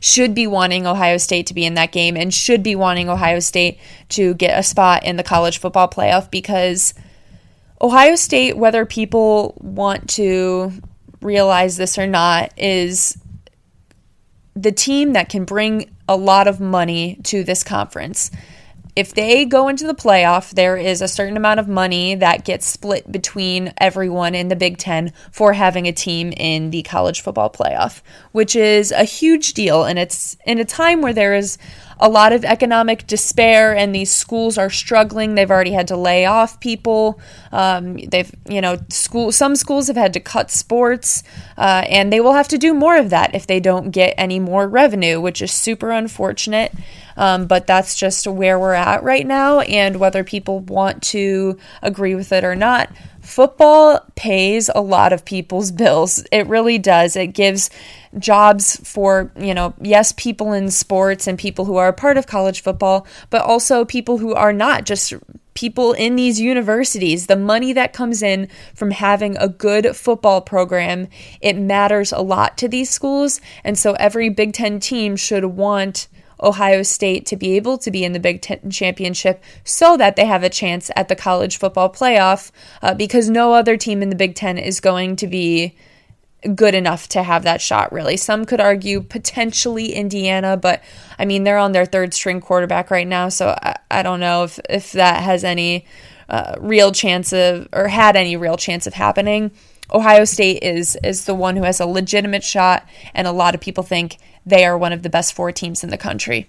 should 0.00 0.34
be 0.34 0.46
wanting 0.46 0.86
Ohio 0.86 1.18
State 1.18 1.46
to 1.46 1.54
be 1.54 1.64
in 1.64 1.74
that 1.74 1.92
game 1.92 2.16
and 2.16 2.32
should 2.32 2.62
be 2.62 2.74
wanting 2.74 3.08
Ohio 3.08 3.40
State 3.40 3.78
to 4.08 4.34
get 4.34 4.58
a 4.58 4.62
spot 4.62 5.04
in 5.04 5.16
the 5.16 5.22
college 5.22 5.58
football 5.58 5.88
playoff 5.88 6.30
because 6.30 6.94
Ohio 7.80 8.16
State, 8.16 8.56
whether 8.56 8.86
people 8.86 9.54
want 9.60 10.08
to 10.10 10.72
realize 11.20 11.76
this 11.76 11.98
or 11.98 12.06
not, 12.06 12.52
is 12.56 13.18
the 14.54 14.72
team 14.72 15.12
that 15.12 15.28
can 15.28 15.44
bring 15.44 15.94
a 16.08 16.16
lot 16.16 16.48
of 16.48 16.60
money 16.60 17.18
to 17.24 17.44
this 17.44 17.62
conference. 17.62 18.30
If 18.96 19.14
they 19.14 19.44
go 19.44 19.68
into 19.68 19.86
the 19.86 19.94
playoff, 19.94 20.50
there 20.50 20.76
is 20.76 21.00
a 21.00 21.08
certain 21.08 21.36
amount 21.36 21.60
of 21.60 21.68
money 21.68 22.16
that 22.16 22.44
gets 22.44 22.66
split 22.66 23.10
between 23.10 23.72
everyone 23.78 24.34
in 24.34 24.48
the 24.48 24.56
Big 24.56 24.78
Ten 24.78 25.12
for 25.30 25.52
having 25.52 25.86
a 25.86 25.92
team 25.92 26.32
in 26.36 26.70
the 26.70 26.82
college 26.82 27.20
football 27.20 27.48
playoff, 27.50 28.02
which 28.32 28.56
is 28.56 28.90
a 28.90 29.04
huge 29.04 29.54
deal. 29.54 29.84
And 29.84 29.98
it's 29.98 30.36
in 30.44 30.58
a 30.58 30.64
time 30.64 31.02
where 31.02 31.12
there 31.12 31.36
is 31.36 31.56
a 32.00 32.08
lot 32.08 32.32
of 32.32 32.44
economic 32.44 33.06
despair 33.06 33.76
and 33.76 33.94
these 33.94 34.10
schools 34.10 34.56
are 34.56 34.70
struggling. 34.70 35.34
They've 35.34 35.50
already 35.50 35.72
had 35.72 35.86
to 35.88 35.96
lay 35.96 36.24
off 36.24 36.58
people. 36.58 37.20
Um, 37.52 37.96
they've, 37.96 38.34
you 38.48 38.60
know, 38.60 38.78
school. 38.88 39.30
Some 39.30 39.54
schools 39.54 39.86
have 39.88 39.96
had 39.96 40.14
to 40.14 40.20
cut 40.20 40.50
sports, 40.50 41.22
uh, 41.58 41.84
and 41.88 42.10
they 42.10 42.20
will 42.20 42.32
have 42.32 42.48
to 42.48 42.58
do 42.58 42.72
more 42.72 42.96
of 42.96 43.10
that 43.10 43.34
if 43.34 43.46
they 43.46 43.60
don't 43.60 43.90
get 43.90 44.14
any 44.16 44.40
more 44.40 44.66
revenue, 44.66 45.20
which 45.20 45.42
is 45.42 45.52
super 45.52 45.90
unfortunate. 45.90 46.72
Um, 47.16 47.46
but 47.46 47.66
that's 47.66 47.98
just 47.98 48.26
where 48.26 48.58
we're 48.58 48.72
at 48.72 49.02
right 49.02 49.26
now, 49.26 49.60
and 49.60 50.00
whether 50.00 50.24
people 50.24 50.60
want 50.60 51.02
to 51.02 51.58
agree 51.82 52.14
with 52.14 52.32
it 52.32 52.44
or 52.44 52.56
not, 52.56 52.90
football 53.30 54.00
pays 54.16 54.68
a 54.74 54.80
lot 54.80 55.12
of 55.12 55.24
people's 55.24 55.70
bills. 55.82 56.24
It 56.32 56.46
really 56.46 56.78
does. 56.78 57.16
It 57.16 57.28
gives 57.28 57.70
jobs 58.18 58.76
for, 58.82 59.32
you 59.38 59.54
know, 59.54 59.74
yes, 59.80 60.12
people 60.16 60.52
in 60.52 60.70
sports 60.70 61.26
and 61.26 61.38
people 61.38 61.64
who 61.64 61.76
are 61.76 61.88
a 61.88 61.92
part 61.92 62.16
of 62.16 62.26
college 62.26 62.62
football, 62.62 63.06
but 63.30 63.42
also 63.42 63.84
people 63.84 64.18
who 64.18 64.34
are 64.34 64.52
not 64.52 64.84
just 64.84 65.14
people 65.54 65.92
in 65.92 66.16
these 66.16 66.40
universities, 66.40 67.26
the 67.26 67.36
money 67.36 67.72
that 67.72 67.92
comes 67.92 68.22
in 68.22 68.48
from 68.74 68.90
having 68.90 69.36
a 69.36 69.48
good 69.48 69.94
football 69.94 70.40
program, 70.40 71.06
it 71.40 71.56
matters 71.56 72.12
a 72.12 72.20
lot 72.20 72.56
to 72.58 72.68
these 72.68 72.90
schools. 72.90 73.40
And 73.62 73.78
so 73.78 73.92
every 73.94 74.28
Big 74.28 74.54
Ten 74.54 74.80
team 74.80 75.16
should 75.16 75.44
want 75.44 76.08
Ohio 76.42 76.82
State 76.82 77.26
to 77.26 77.36
be 77.36 77.56
able 77.56 77.78
to 77.78 77.90
be 77.90 78.04
in 78.04 78.12
the 78.12 78.20
Big 78.20 78.42
Ten 78.42 78.70
championship 78.70 79.42
so 79.64 79.96
that 79.96 80.16
they 80.16 80.26
have 80.26 80.42
a 80.42 80.48
chance 80.50 80.90
at 80.96 81.08
the 81.08 81.16
college 81.16 81.58
football 81.58 81.90
playoff 81.90 82.50
uh, 82.82 82.94
because 82.94 83.28
no 83.28 83.54
other 83.54 83.76
team 83.76 84.02
in 84.02 84.10
the 84.10 84.16
Big 84.16 84.34
Ten 84.34 84.58
is 84.58 84.80
going 84.80 85.16
to 85.16 85.26
be 85.26 85.74
good 86.54 86.74
enough 86.74 87.08
to 87.08 87.22
have 87.22 87.42
that 87.42 87.60
shot, 87.60 87.92
really. 87.92 88.16
Some 88.16 88.44
could 88.44 88.60
argue 88.60 89.02
potentially 89.02 89.92
Indiana, 89.92 90.56
but 90.56 90.82
I 91.18 91.24
mean, 91.24 91.44
they're 91.44 91.58
on 91.58 91.72
their 91.72 91.84
third 91.84 92.14
string 92.14 92.40
quarterback 92.40 92.90
right 92.90 93.06
now, 93.06 93.28
so 93.28 93.56
I, 93.62 93.76
I 93.90 94.02
don't 94.02 94.20
know 94.20 94.44
if, 94.44 94.58
if 94.68 94.92
that 94.92 95.22
has 95.22 95.44
any 95.44 95.84
uh, 96.28 96.56
real 96.58 96.92
chance 96.92 97.32
of, 97.32 97.68
or 97.72 97.88
had 97.88 98.16
any 98.16 98.36
real 98.36 98.56
chance 98.56 98.86
of 98.86 98.94
happening. 98.94 99.50
Ohio 99.92 100.24
State 100.24 100.62
is 100.62 100.96
is 101.02 101.24
the 101.24 101.34
one 101.34 101.56
who 101.56 101.64
has 101.64 101.80
a 101.80 101.86
legitimate 101.86 102.44
shot, 102.44 102.86
and 103.14 103.26
a 103.26 103.32
lot 103.32 103.54
of 103.54 103.60
people 103.60 103.84
think 103.84 104.18
they 104.46 104.64
are 104.64 104.78
one 104.78 104.92
of 104.92 105.02
the 105.02 105.10
best 105.10 105.32
four 105.32 105.52
teams 105.52 105.84
in 105.84 105.90
the 105.90 105.98
country. 105.98 106.48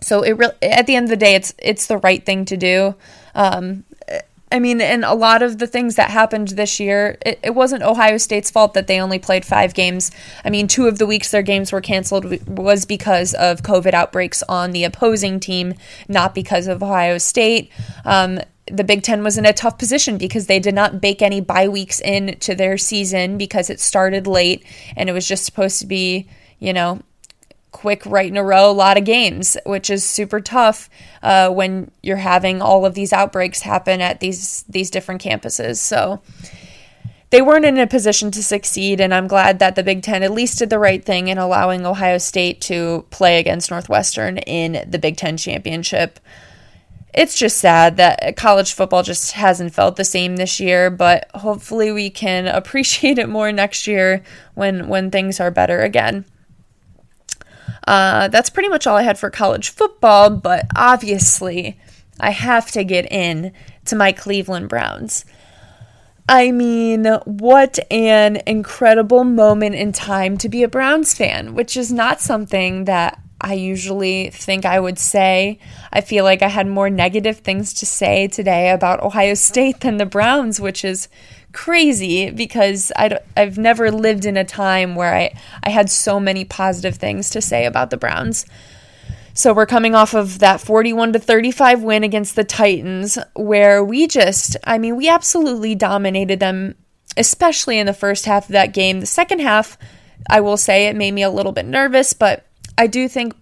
So 0.00 0.22
it 0.22 0.32
re- 0.32 0.50
at 0.62 0.86
the 0.86 0.94
end 0.94 1.04
of 1.04 1.10
the 1.10 1.16
day, 1.16 1.34
it's 1.34 1.54
it's 1.58 1.86
the 1.86 1.98
right 1.98 2.24
thing 2.24 2.44
to 2.46 2.56
do. 2.56 2.94
Um, 3.34 3.84
I 4.50 4.60
mean, 4.60 4.80
and 4.80 5.04
a 5.04 5.14
lot 5.14 5.42
of 5.42 5.58
the 5.58 5.66
things 5.66 5.96
that 5.96 6.10
happened 6.10 6.48
this 6.48 6.80
year, 6.80 7.18
it, 7.24 7.38
it, 7.42 7.54
wasn't 7.54 7.82
Ohio 7.82 8.16
State's 8.16 8.50
fault 8.50 8.72
that 8.74 8.86
they 8.86 8.98
only 8.98 9.18
played 9.18 9.44
five 9.44 9.74
games. 9.74 10.10
I 10.42 10.48
mean, 10.48 10.68
two 10.68 10.86
of 10.86 10.98
the 10.98 11.06
weeks 11.06 11.30
their 11.30 11.42
games 11.42 11.70
were 11.70 11.82
canceled 11.82 12.48
was 12.48 12.86
because 12.86 13.34
of 13.34 13.62
COVID 13.62 13.92
outbreaks 13.92 14.42
on 14.48 14.70
the 14.70 14.84
opposing 14.84 15.38
team, 15.38 15.74
not 16.08 16.34
because 16.34 16.66
of 16.66 16.82
Ohio 16.82 17.18
State. 17.18 17.70
Um, 18.06 18.40
the 18.70 18.84
Big 18.84 19.02
Ten 19.02 19.22
was 19.22 19.38
in 19.38 19.46
a 19.46 19.52
tough 19.52 19.78
position 19.78 20.18
because 20.18 20.46
they 20.46 20.58
did 20.58 20.74
not 20.74 21.00
bake 21.00 21.22
any 21.22 21.40
bye 21.40 21.68
weeks 21.68 22.00
into 22.00 22.54
their 22.54 22.78
season 22.78 23.38
because 23.38 23.70
it 23.70 23.80
started 23.80 24.26
late 24.26 24.64
and 24.96 25.08
it 25.08 25.12
was 25.12 25.26
just 25.26 25.44
supposed 25.44 25.80
to 25.80 25.86
be, 25.86 26.28
you 26.58 26.72
know, 26.72 27.00
quick 27.72 28.04
right 28.06 28.30
in 28.30 28.36
a 28.36 28.42
row, 28.42 28.70
a 28.70 28.72
lot 28.72 28.96
of 28.96 29.04
games, 29.04 29.56
which 29.64 29.90
is 29.90 30.04
super 30.04 30.40
tough 30.40 30.88
uh, 31.22 31.50
when 31.50 31.90
you're 32.02 32.16
having 32.16 32.62
all 32.62 32.84
of 32.84 32.94
these 32.94 33.12
outbreaks 33.12 33.60
happen 33.62 34.00
at 34.00 34.20
these 34.20 34.64
these 34.68 34.90
different 34.90 35.22
campuses. 35.22 35.76
So 35.76 36.20
they 37.30 37.42
weren't 37.42 37.66
in 37.66 37.78
a 37.78 37.86
position 37.86 38.30
to 38.32 38.42
succeed, 38.42 39.00
and 39.00 39.12
I'm 39.12 39.28
glad 39.28 39.58
that 39.58 39.74
the 39.74 39.82
Big 39.82 40.02
Ten 40.02 40.22
at 40.22 40.32
least 40.32 40.58
did 40.58 40.70
the 40.70 40.78
right 40.78 41.04
thing 41.04 41.28
in 41.28 41.36
allowing 41.36 41.84
Ohio 41.84 42.18
State 42.18 42.60
to 42.62 43.04
play 43.10 43.38
against 43.38 43.70
Northwestern 43.70 44.38
in 44.38 44.88
the 44.90 44.98
Big 44.98 45.16
Ten 45.16 45.36
championship. 45.36 46.18
It's 47.14 47.36
just 47.36 47.58
sad 47.58 47.96
that 47.96 48.36
college 48.36 48.72
football 48.72 49.02
just 49.02 49.32
hasn't 49.32 49.74
felt 49.74 49.96
the 49.96 50.04
same 50.04 50.36
this 50.36 50.60
year, 50.60 50.90
but 50.90 51.30
hopefully 51.34 51.90
we 51.90 52.10
can 52.10 52.46
appreciate 52.46 53.18
it 53.18 53.28
more 53.28 53.52
next 53.52 53.86
year 53.86 54.22
when 54.54 54.88
when 54.88 55.10
things 55.10 55.40
are 55.40 55.50
better 55.50 55.80
again. 55.80 56.24
Uh, 57.86 58.28
that's 58.28 58.50
pretty 58.50 58.68
much 58.68 58.86
all 58.86 58.96
I 58.96 59.02
had 59.02 59.18
for 59.18 59.30
college 59.30 59.70
football, 59.70 60.28
but 60.28 60.66
obviously, 60.76 61.78
I 62.20 62.30
have 62.30 62.70
to 62.72 62.84
get 62.84 63.10
in 63.10 63.52
to 63.86 63.96
my 63.96 64.12
Cleveland 64.12 64.68
Browns. 64.68 65.24
I 66.28 66.50
mean, 66.50 67.06
what 67.24 67.78
an 67.90 68.42
incredible 68.46 69.24
moment 69.24 69.74
in 69.76 69.92
time 69.92 70.36
to 70.38 70.50
be 70.50 70.62
a 70.62 70.68
Browns 70.68 71.14
fan, 71.14 71.54
which 71.54 71.74
is 71.74 71.90
not 71.90 72.20
something 72.20 72.84
that 72.84 73.18
I 73.40 73.54
usually 73.54 74.30
think 74.30 74.64
I 74.64 74.80
would 74.80 74.98
say. 74.98 75.58
I 75.92 76.00
feel 76.00 76.24
like 76.24 76.42
I 76.42 76.48
had 76.48 76.66
more 76.66 76.90
negative 76.90 77.38
things 77.38 77.72
to 77.74 77.86
say 77.86 78.26
today 78.26 78.70
about 78.70 79.02
Ohio 79.02 79.34
State 79.34 79.80
than 79.80 79.96
the 79.96 80.06
Browns, 80.06 80.60
which 80.60 80.84
is 80.84 81.08
crazy 81.52 82.30
because 82.30 82.92
I 82.96 83.18
I've 83.36 83.56
never 83.56 83.90
lived 83.90 84.24
in 84.24 84.36
a 84.36 84.44
time 84.44 84.96
where 84.96 85.14
I, 85.14 85.34
I 85.62 85.70
had 85.70 85.88
so 85.88 86.18
many 86.18 86.44
positive 86.44 86.96
things 86.96 87.30
to 87.30 87.40
say 87.40 87.64
about 87.64 87.90
the 87.90 87.96
Browns. 87.96 88.44
So 89.34 89.54
we're 89.54 89.66
coming 89.66 89.94
off 89.94 90.14
of 90.14 90.40
that 90.40 90.60
41 90.60 91.12
to 91.12 91.20
35 91.20 91.82
win 91.82 92.02
against 92.02 92.34
the 92.34 92.42
Titans 92.42 93.18
where 93.36 93.84
we 93.84 94.08
just 94.08 94.56
I 94.64 94.78
mean 94.78 94.96
we 94.96 95.08
absolutely 95.08 95.76
dominated 95.76 96.40
them 96.40 96.74
especially 97.16 97.78
in 97.78 97.86
the 97.86 97.94
first 97.94 98.24
half 98.24 98.46
of 98.46 98.52
that 98.52 98.74
game. 98.74 98.98
The 98.98 99.06
second 99.06 99.40
half 99.40 99.78
I 100.28 100.40
will 100.40 100.56
say 100.56 100.86
it 100.86 100.96
made 100.96 101.12
me 101.12 101.22
a 101.22 101.30
little 101.30 101.52
bit 101.52 101.66
nervous, 101.66 102.12
but 102.12 102.47
I 102.78 102.86
do 102.86 103.08
think 103.08 103.34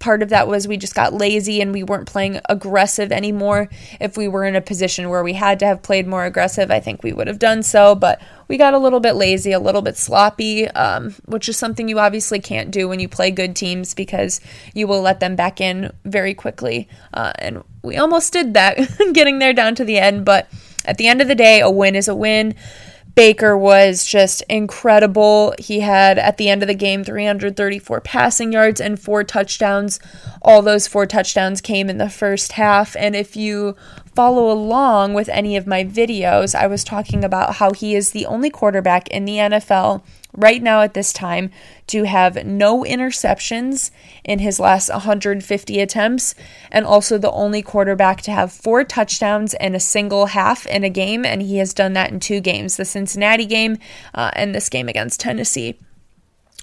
part 0.00 0.22
of 0.22 0.30
that 0.30 0.48
was 0.48 0.66
we 0.66 0.78
just 0.78 0.94
got 0.94 1.12
lazy 1.12 1.60
and 1.60 1.72
we 1.72 1.82
weren't 1.82 2.08
playing 2.08 2.40
aggressive 2.48 3.12
anymore. 3.12 3.68
If 4.00 4.16
we 4.16 4.26
were 4.26 4.44
in 4.44 4.56
a 4.56 4.60
position 4.62 5.10
where 5.10 5.22
we 5.22 5.34
had 5.34 5.60
to 5.60 5.66
have 5.66 5.82
played 5.82 6.06
more 6.06 6.24
aggressive, 6.24 6.70
I 6.70 6.80
think 6.80 7.02
we 7.02 7.12
would 7.12 7.26
have 7.28 7.38
done 7.38 7.62
so. 7.62 7.94
But 7.94 8.20
we 8.48 8.56
got 8.56 8.72
a 8.72 8.78
little 8.78 8.98
bit 8.98 9.12
lazy, 9.12 9.52
a 9.52 9.60
little 9.60 9.82
bit 9.82 9.98
sloppy, 9.98 10.66
um, 10.68 11.14
which 11.26 11.48
is 11.48 11.58
something 11.58 11.86
you 11.86 11.98
obviously 11.98 12.40
can't 12.40 12.70
do 12.70 12.88
when 12.88 12.98
you 12.98 13.08
play 13.08 13.30
good 13.30 13.54
teams 13.54 13.94
because 13.94 14.40
you 14.74 14.88
will 14.88 15.02
let 15.02 15.20
them 15.20 15.36
back 15.36 15.60
in 15.60 15.92
very 16.06 16.32
quickly. 16.32 16.88
Uh, 17.12 17.32
and 17.38 17.62
we 17.82 17.98
almost 17.98 18.32
did 18.32 18.54
that, 18.54 18.78
getting 19.12 19.38
there 19.38 19.52
down 19.52 19.74
to 19.74 19.84
the 19.84 19.98
end. 19.98 20.24
But 20.24 20.48
at 20.86 20.96
the 20.96 21.06
end 21.06 21.20
of 21.20 21.28
the 21.28 21.34
day, 21.34 21.60
a 21.60 21.70
win 21.70 21.94
is 21.94 22.08
a 22.08 22.14
win. 22.14 22.54
Baker 23.14 23.56
was 23.56 24.06
just 24.06 24.42
incredible. 24.48 25.54
He 25.58 25.80
had 25.80 26.18
at 26.18 26.36
the 26.36 26.48
end 26.48 26.62
of 26.62 26.68
the 26.68 26.74
game 26.74 27.04
334 27.04 28.00
passing 28.00 28.52
yards 28.52 28.80
and 28.80 29.00
four 29.00 29.24
touchdowns. 29.24 29.98
All 30.42 30.62
those 30.62 30.86
four 30.86 31.06
touchdowns 31.06 31.60
came 31.60 31.90
in 31.90 31.98
the 31.98 32.10
first 32.10 32.52
half. 32.52 32.94
And 32.96 33.16
if 33.16 33.36
you 33.36 33.76
follow 34.14 34.50
along 34.50 35.14
with 35.14 35.28
any 35.28 35.56
of 35.56 35.66
my 35.66 35.84
videos, 35.84 36.54
I 36.54 36.66
was 36.66 36.84
talking 36.84 37.24
about 37.24 37.56
how 37.56 37.72
he 37.72 37.94
is 37.94 38.10
the 38.10 38.26
only 38.26 38.50
quarterback 38.50 39.08
in 39.08 39.24
the 39.24 39.36
NFL 39.36 40.02
right 40.32 40.62
now 40.62 40.82
at 40.82 40.94
this 40.94 41.12
time 41.12 41.50
to 41.88 42.04
have 42.04 42.44
no 42.44 42.84
interceptions 42.84 43.90
in 44.24 44.38
his 44.38 44.60
last 44.60 44.90
150 44.90 45.80
attempts, 45.80 46.34
and 46.70 46.86
also 46.86 47.18
the 47.18 47.30
only 47.32 47.62
quarterback 47.62 48.22
to 48.22 48.30
have 48.30 48.52
four 48.52 48.84
touchdowns 48.84 49.54
and 49.54 49.74
a 49.74 49.80
single 49.80 50.26
half 50.26 50.66
in 50.66 50.84
a 50.84 50.90
game. 50.90 51.24
And 51.24 51.42
he 51.42 51.58
has 51.58 51.74
done 51.74 51.94
that 51.94 52.10
in 52.10 52.20
two 52.20 52.40
games 52.40 52.76
the 52.76 52.84
Cincinnati 52.84 53.46
game 53.46 53.78
uh, 54.14 54.30
and 54.34 54.54
this 54.54 54.68
game 54.68 54.88
against 54.88 55.20
Tennessee, 55.20 55.78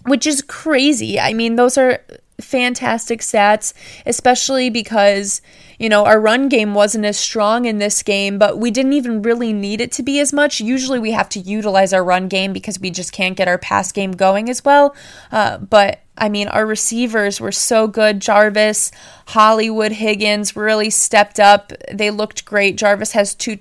which 0.06 0.26
is 0.26 0.42
crazy. 0.42 1.20
I 1.20 1.34
mean, 1.34 1.56
those 1.56 1.78
are 1.78 2.02
fantastic 2.40 3.22
stats, 3.22 3.74
especially 4.06 4.70
because, 4.70 5.42
you 5.80 5.90
know, 5.90 6.06
our 6.06 6.20
run 6.20 6.50
game 6.50 6.74
wasn't 6.74 7.06
as 7.06 7.18
strong 7.18 7.66
in 7.66 7.80
this 7.80 8.04
game, 8.04 8.38
but 8.38 8.58
we 8.58 8.72
didn't 8.72 8.94
even 8.94 9.22
really 9.22 9.54
need 9.54 9.82
it 9.82 9.92
to 9.94 10.04
be 10.04 10.20
as 10.20 10.32
much. 10.32 10.62
Usually 10.62 11.00
we 11.00 11.12
have 11.12 11.30
to 11.30 11.40
utilize 11.40 11.94
our 11.94 12.04
run 12.04 12.28
game 12.28 12.54
because 12.54 12.80
we 12.80 12.92
just 12.92 13.12
can't 13.12 13.38
get 13.38 13.48
our 13.48 13.58
pass 13.58 13.92
game 13.92 14.12
going 14.12 14.50
as 14.50 14.64
well. 14.64 14.96
Uh, 15.32 15.58
but 15.58 16.02
I 16.18 16.30
mean, 16.30 16.48
our 16.48 16.66
receivers 16.66 17.40
were 17.40 17.52
so 17.52 17.88
good. 17.88 18.20
Jarvis, 18.20 18.92
Hollywood, 19.28 19.92
Higgins 19.92 20.56
really 20.56 20.90
stepped 20.90 21.40
up. 21.40 21.72
They 21.92 22.10
looked 22.10 22.46
great. 22.46 22.78
Jarvis 22.78 23.12
has 23.12 23.36
two 23.36 23.60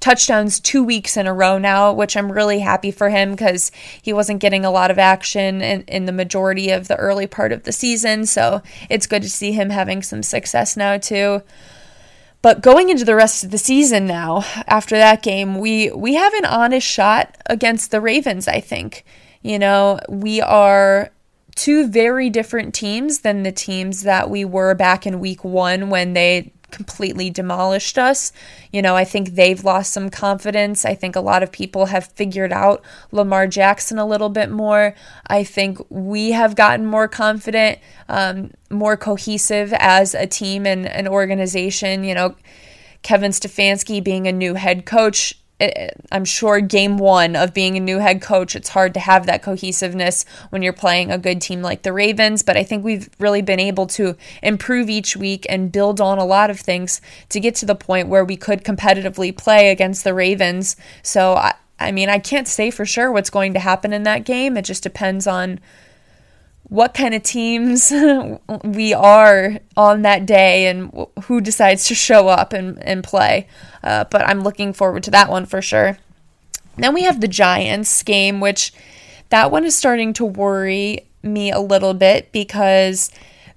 touchdowns 0.00 0.60
two 0.60 0.82
weeks 0.82 1.16
in 1.16 1.26
a 1.26 1.34
row 1.34 1.58
now, 1.58 1.92
which 1.92 2.16
I'm 2.16 2.32
really 2.32 2.60
happy 2.60 2.90
for 2.90 3.10
him 3.10 3.32
because 3.32 3.70
he 4.00 4.12
wasn't 4.12 4.40
getting 4.40 4.64
a 4.64 4.70
lot 4.70 4.90
of 4.90 4.98
action 4.98 5.60
in, 5.60 5.82
in 5.82 6.06
the 6.06 6.12
majority 6.12 6.70
of 6.70 6.88
the 6.88 6.96
early 6.96 7.26
part 7.26 7.52
of 7.52 7.64
the 7.64 7.72
season. 7.72 8.26
So 8.26 8.62
it's 8.88 9.06
good 9.06 9.22
to 9.22 9.30
see 9.30 9.52
him 9.52 9.70
having 9.70 10.02
some 10.02 10.22
success 10.22 10.76
now, 10.76 10.98
too. 10.98 11.42
But 12.40 12.60
going 12.60 12.88
into 12.88 13.04
the 13.04 13.16
rest 13.16 13.42
of 13.42 13.50
the 13.50 13.58
season 13.58 14.06
now, 14.06 14.44
after 14.66 14.96
that 14.96 15.22
game, 15.22 15.58
we 15.58 15.90
we 15.90 16.14
have 16.14 16.32
an 16.34 16.44
honest 16.44 16.86
shot 16.86 17.36
against 17.46 17.90
the 17.90 18.00
Ravens, 18.00 18.46
I 18.46 18.60
think. 18.60 19.04
You 19.42 19.58
know, 19.58 19.98
we 20.08 20.40
are 20.40 21.10
two 21.56 21.88
very 21.88 22.30
different 22.30 22.74
teams 22.74 23.20
than 23.20 23.42
the 23.42 23.50
teams 23.50 24.04
that 24.04 24.30
we 24.30 24.44
were 24.44 24.74
back 24.74 25.06
in 25.06 25.18
week 25.18 25.42
1 25.42 25.90
when 25.90 26.12
they 26.12 26.52
completely 26.70 27.30
demolished 27.30 27.98
us. 27.98 28.32
You 28.72 28.82
know, 28.82 28.94
I 28.96 29.04
think 29.04 29.30
they've 29.30 29.62
lost 29.64 29.92
some 29.92 30.10
confidence. 30.10 30.84
I 30.84 30.94
think 30.94 31.16
a 31.16 31.20
lot 31.20 31.42
of 31.42 31.52
people 31.52 31.86
have 31.86 32.06
figured 32.06 32.52
out 32.52 32.82
Lamar 33.10 33.46
Jackson 33.46 33.98
a 33.98 34.06
little 34.06 34.28
bit 34.28 34.50
more. 34.50 34.94
I 35.26 35.44
think 35.44 35.78
we 35.88 36.32
have 36.32 36.54
gotten 36.54 36.86
more 36.86 37.08
confident, 37.08 37.78
um, 38.08 38.52
more 38.70 38.96
cohesive 38.96 39.72
as 39.78 40.14
a 40.14 40.26
team 40.26 40.66
and 40.66 40.86
an 40.86 41.08
organization. 41.08 42.04
You 42.04 42.14
know, 42.14 42.36
Kevin 43.02 43.32
Stefanski 43.32 44.02
being 44.02 44.26
a 44.26 44.32
new 44.32 44.54
head 44.54 44.84
coach 44.84 45.34
I'm 46.12 46.24
sure 46.24 46.60
game 46.60 46.98
one 46.98 47.34
of 47.34 47.52
being 47.52 47.76
a 47.76 47.80
new 47.80 47.98
head 47.98 48.22
coach, 48.22 48.54
it's 48.54 48.68
hard 48.68 48.94
to 48.94 49.00
have 49.00 49.26
that 49.26 49.42
cohesiveness 49.42 50.24
when 50.50 50.62
you're 50.62 50.72
playing 50.72 51.10
a 51.10 51.18
good 51.18 51.40
team 51.40 51.62
like 51.62 51.82
the 51.82 51.92
Ravens. 51.92 52.42
But 52.42 52.56
I 52.56 52.62
think 52.62 52.84
we've 52.84 53.10
really 53.18 53.42
been 53.42 53.58
able 53.58 53.86
to 53.88 54.16
improve 54.42 54.88
each 54.88 55.16
week 55.16 55.46
and 55.48 55.72
build 55.72 56.00
on 56.00 56.18
a 56.18 56.24
lot 56.24 56.50
of 56.50 56.60
things 56.60 57.00
to 57.30 57.40
get 57.40 57.56
to 57.56 57.66
the 57.66 57.74
point 57.74 58.08
where 58.08 58.24
we 58.24 58.36
could 58.36 58.64
competitively 58.64 59.36
play 59.36 59.70
against 59.70 60.04
the 60.04 60.14
Ravens. 60.14 60.76
So, 61.02 61.34
I, 61.34 61.54
I 61.80 61.92
mean, 61.92 62.08
I 62.08 62.18
can't 62.18 62.48
say 62.48 62.70
for 62.70 62.84
sure 62.84 63.10
what's 63.10 63.30
going 63.30 63.54
to 63.54 63.60
happen 63.60 63.92
in 63.92 64.04
that 64.04 64.24
game. 64.24 64.56
It 64.56 64.62
just 64.62 64.82
depends 64.82 65.26
on 65.26 65.60
what 66.68 66.94
kind 66.94 67.14
of 67.14 67.22
teams 67.22 67.92
we 68.64 68.92
are 68.92 69.58
on 69.76 70.02
that 70.02 70.26
day 70.26 70.66
and 70.66 71.06
who 71.24 71.40
decides 71.40 71.86
to 71.86 71.94
show 71.94 72.28
up 72.28 72.52
and, 72.52 72.82
and 72.82 73.02
play. 73.02 73.46
Uh, 73.82 74.04
but 74.04 74.22
I'm 74.22 74.42
looking 74.42 74.72
forward 74.72 75.02
to 75.04 75.10
that 75.12 75.30
one 75.30 75.46
for 75.46 75.62
sure. 75.62 75.98
Then 76.76 76.94
we 76.94 77.02
have 77.02 77.20
the 77.20 77.28
Giants 77.28 78.02
game, 78.02 78.40
which 78.40 78.72
that 79.30 79.50
one 79.50 79.64
is 79.64 79.76
starting 79.76 80.12
to 80.14 80.24
worry 80.24 81.08
me 81.22 81.50
a 81.50 81.60
little 81.60 81.94
bit 81.94 82.30
because 82.32 83.10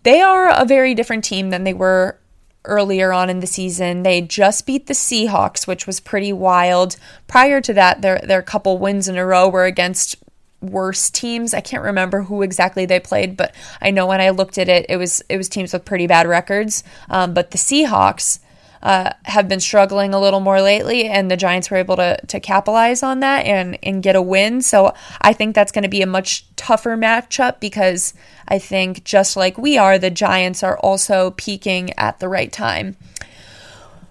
they 0.03 0.21
are 0.21 0.49
a 0.49 0.65
very 0.65 0.95
different 0.95 1.23
team 1.23 1.49
than 1.49 1.63
they 1.63 1.73
were 1.73 2.17
earlier 2.65 3.11
on 3.11 3.29
in 3.29 3.39
the 3.39 3.47
season. 3.47 4.03
They 4.03 4.21
just 4.21 4.65
beat 4.65 4.87
the 4.87 4.93
Seahawks, 4.93 5.67
which 5.67 5.85
was 5.85 5.99
pretty 5.99 6.33
wild. 6.33 6.95
Prior 7.27 7.61
to 7.61 7.73
that, 7.73 8.01
their 8.01 8.19
their 8.19 8.41
couple 8.41 8.77
wins 8.77 9.07
in 9.07 9.17
a 9.17 9.25
row 9.25 9.47
were 9.47 9.65
against 9.65 10.15
worse 10.61 11.09
teams. 11.09 11.53
I 11.53 11.61
can't 11.61 11.83
remember 11.83 12.23
who 12.23 12.41
exactly 12.41 12.85
they 12.85 12.99
played, 12.99 13.35
but 13.35 13.53
I 13.81 13.91
know 13.91 14.05
when 14.07 14.21
I 14.21 14.29
looked 14.29 14.57
at 14.57 14.69
it, 14.69 14.85
it 14.89 14.97
was 14.97 15.21
it 15.29 15.37
was 15.37 15.49
teams 15.49 15.73
with 15.73 15.85
pretty 15.85 16.07
bad 16.07 16.27
records. 16.27 16.83
Um, 17.09 17.33
but 17.33 17.51
the 17.51 17.57
Seahawks, 17.57 18.39
uh, 18.83 19.11
have 19.25 19.47
been 19.47 19.59
struggling 19.59 20.13
a 20.13 20.19
little 20.19 20.39
more 20.39 20.61
lately, 20.61 21.05
and 21.05 21.29
the 21.29 21.37
Giants 21.37 21.69
were 21.69 21.77
able 21.77 21.95
to 21.97 22.17
to 22.27 22.39
capitalize 22.39 23.03
on 23.03 23.19
that 23.19 23.45
and 23.45 23.77
and 23.83 24.01
get 24.01 24.15
a 24.15 24.21
win. 24.21 24.61
So 24.61 24.93
I 25.21 25.33
think 25.33 25.53
that's 25.53 25.71
going 25.71 25.83
to 25.83 25.89
be 25.89 26.01
a 26.01 26.07
much 26.07 26.47
tougher 26.55 26.97
matchup 26.97 27.59
because 27.59 28.13
I 28.47 28.57
think 28.57 29.03
just 29.03 29.37
like 29.37 29.57
we 29.57 29.77
are, 29.77 29.99
the 29.99 30.09
Giants 30.09 30.63
are 30.63 30.79
also 30.79 31.31
peaking 31.31 31.91
at 31.97 32.19
the 32.19 32.27
right 32.27 32.51
time. 32.51 32.97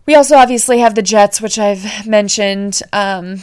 We 0.07 0.14
also 0.14 0.37
obviously 0.37 0.78
have 0.78 0.95
the 0.95 1.02
Jets, 1.02 1.40
which 1.40 1.59
I've 1.59 2.07
mentioned. 2.07 2.80
Um, 2.92 3.42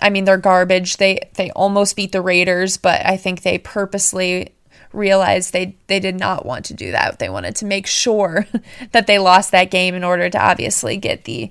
I 0.00 0.10
mean, 0.10 0.24
they're 0.24 0.38
garbage. 0.38 0.96
They 0.96 1.30
they 1.34 1.50
almost 1.50 1.96
beat 1.96 2.12
the 2.12 2.20
Raiders, 2.20 2.76
but 2.76 3.04
I 3.04 3.16
think 3.16 3.42
they 3.42 3.58
purposely 3.58 4.54
realized 4.92 5.52
they 5.52 5.76
they 5.86 6.00
did 6.00 6.18
not 6.18 6.46
want 6.46 6.64
to 6.66 6.74
do 6.74 6.92
that. 6.92 7.18
They 7.18 7.28
wanted 7.28 7.56
to 7.56 7.64
make 7.64 7.86
sure 7.86 8.46
that 8.92 9.06
they 9.06 9.18
lost 9.18 9.50
that 9.52 9.70
game 9.70 9.94
in 9.94 10.04
order 10.04 10.30
to 10.30 10.42
obviously 10.42 10.96
get 10.96 11.24
the 11.24 11.50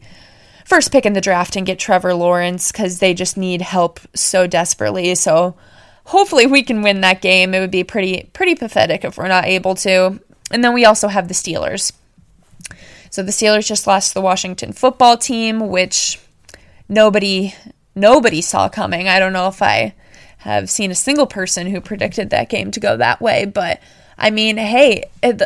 first 0.66 0.92
pick 0.92 1.06
in 1.06 1.14
the 1.14 1.22
draft 1.22 1.56
and 1.56 1.66
get 1.66 1.80
Trevor 1.80 2.14
Lawrence 2.14 2.72
cuz 2.72 3.00
they 3.00 3.14
just 3.14 3.38
need 3.38 3.62
help 3.62 4.00
so 4.16 4.48
desperately. 4.48 5.14
So 5.16 5.56
hopefully 6.06 6.46
we 6.46 6.64
can 6.64 6.82
win 6.82 7.02
that 7.02 7.22
game. 7.22 7.54
It 7.54 7.60
would 7.60 7.72
be 7.72 7.84
pretty 7.84 8.30
pretty 8.34 8.56
pathetic 8.56 9.04
if 9.04 9.18
we're 9.18 9.28
not 9.28 9.46
able 9.46 9.76
to. 9.76 10.20
And 10.52 10.64
then 10.64 10.74
we 10.74 10.86
also 10.86 11.08
have 11.08 11.28
the 11.28 11.34
Steelers. 11.34 11.92
So 13.10 13.22
the 13.22 13.32
Steelers 13.32 13.68
just 13.68 13.86
lost 13.86 14.14
the 14.14 14.22
Washington 14.22 14.74
football 14.74 15.18
team, 15.18 15.70
which 15.70 16.20
nobody 16.90 17.54
nobody 17.96 18.42
saw 18.42 18.70
coming. 18.70 19.08
I 19.08 19.20
don't 19.20 19.34
know 19.34 19.48
if 19.48 19.62
I 19.62 19.94
have 20.40 20.70
seen 20.70 20.92
a 20.92 20.96
single 20.96 21.28
person 21.28 21.68
who 21.68 21.80
predicted 21.80 22.30
that 22.30 22.50
game 22.50 22.72
to 22.72 22.80
go 22.80 22.98
that 22.98 23.22
way, 23.22 23.46
but 23.46 23.82
I 24.18 24.30
mean, 24.30 24.58
hey, 24.58 25.06
it, 25.22 25.42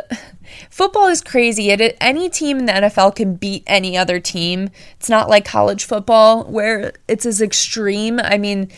football 0.69 1.07
is 1.07 1.21
crazy. 1.21 1.69
It, 1.69 1.97
any 2.01 2.29
team 2.29 2.59
in 2.59 2.65
the 2.65 2.73
NFL 2.73 3.15
can 3.15 3.35
beat 3.35 3.63
any 3.67 3.97
other 3.97 4.19
team. 4.19 4.69
It's 4.99 5.09
not 5.09 5.29
like 5.29 5.45
college 5.45 5.85
football 5.85 6.43
where 6.45 6.93
it's 7.07 7.25
as 7.25 7.41
extreme. 7.41 8.19
I 8.19 8.37
mean, 8.37 8.69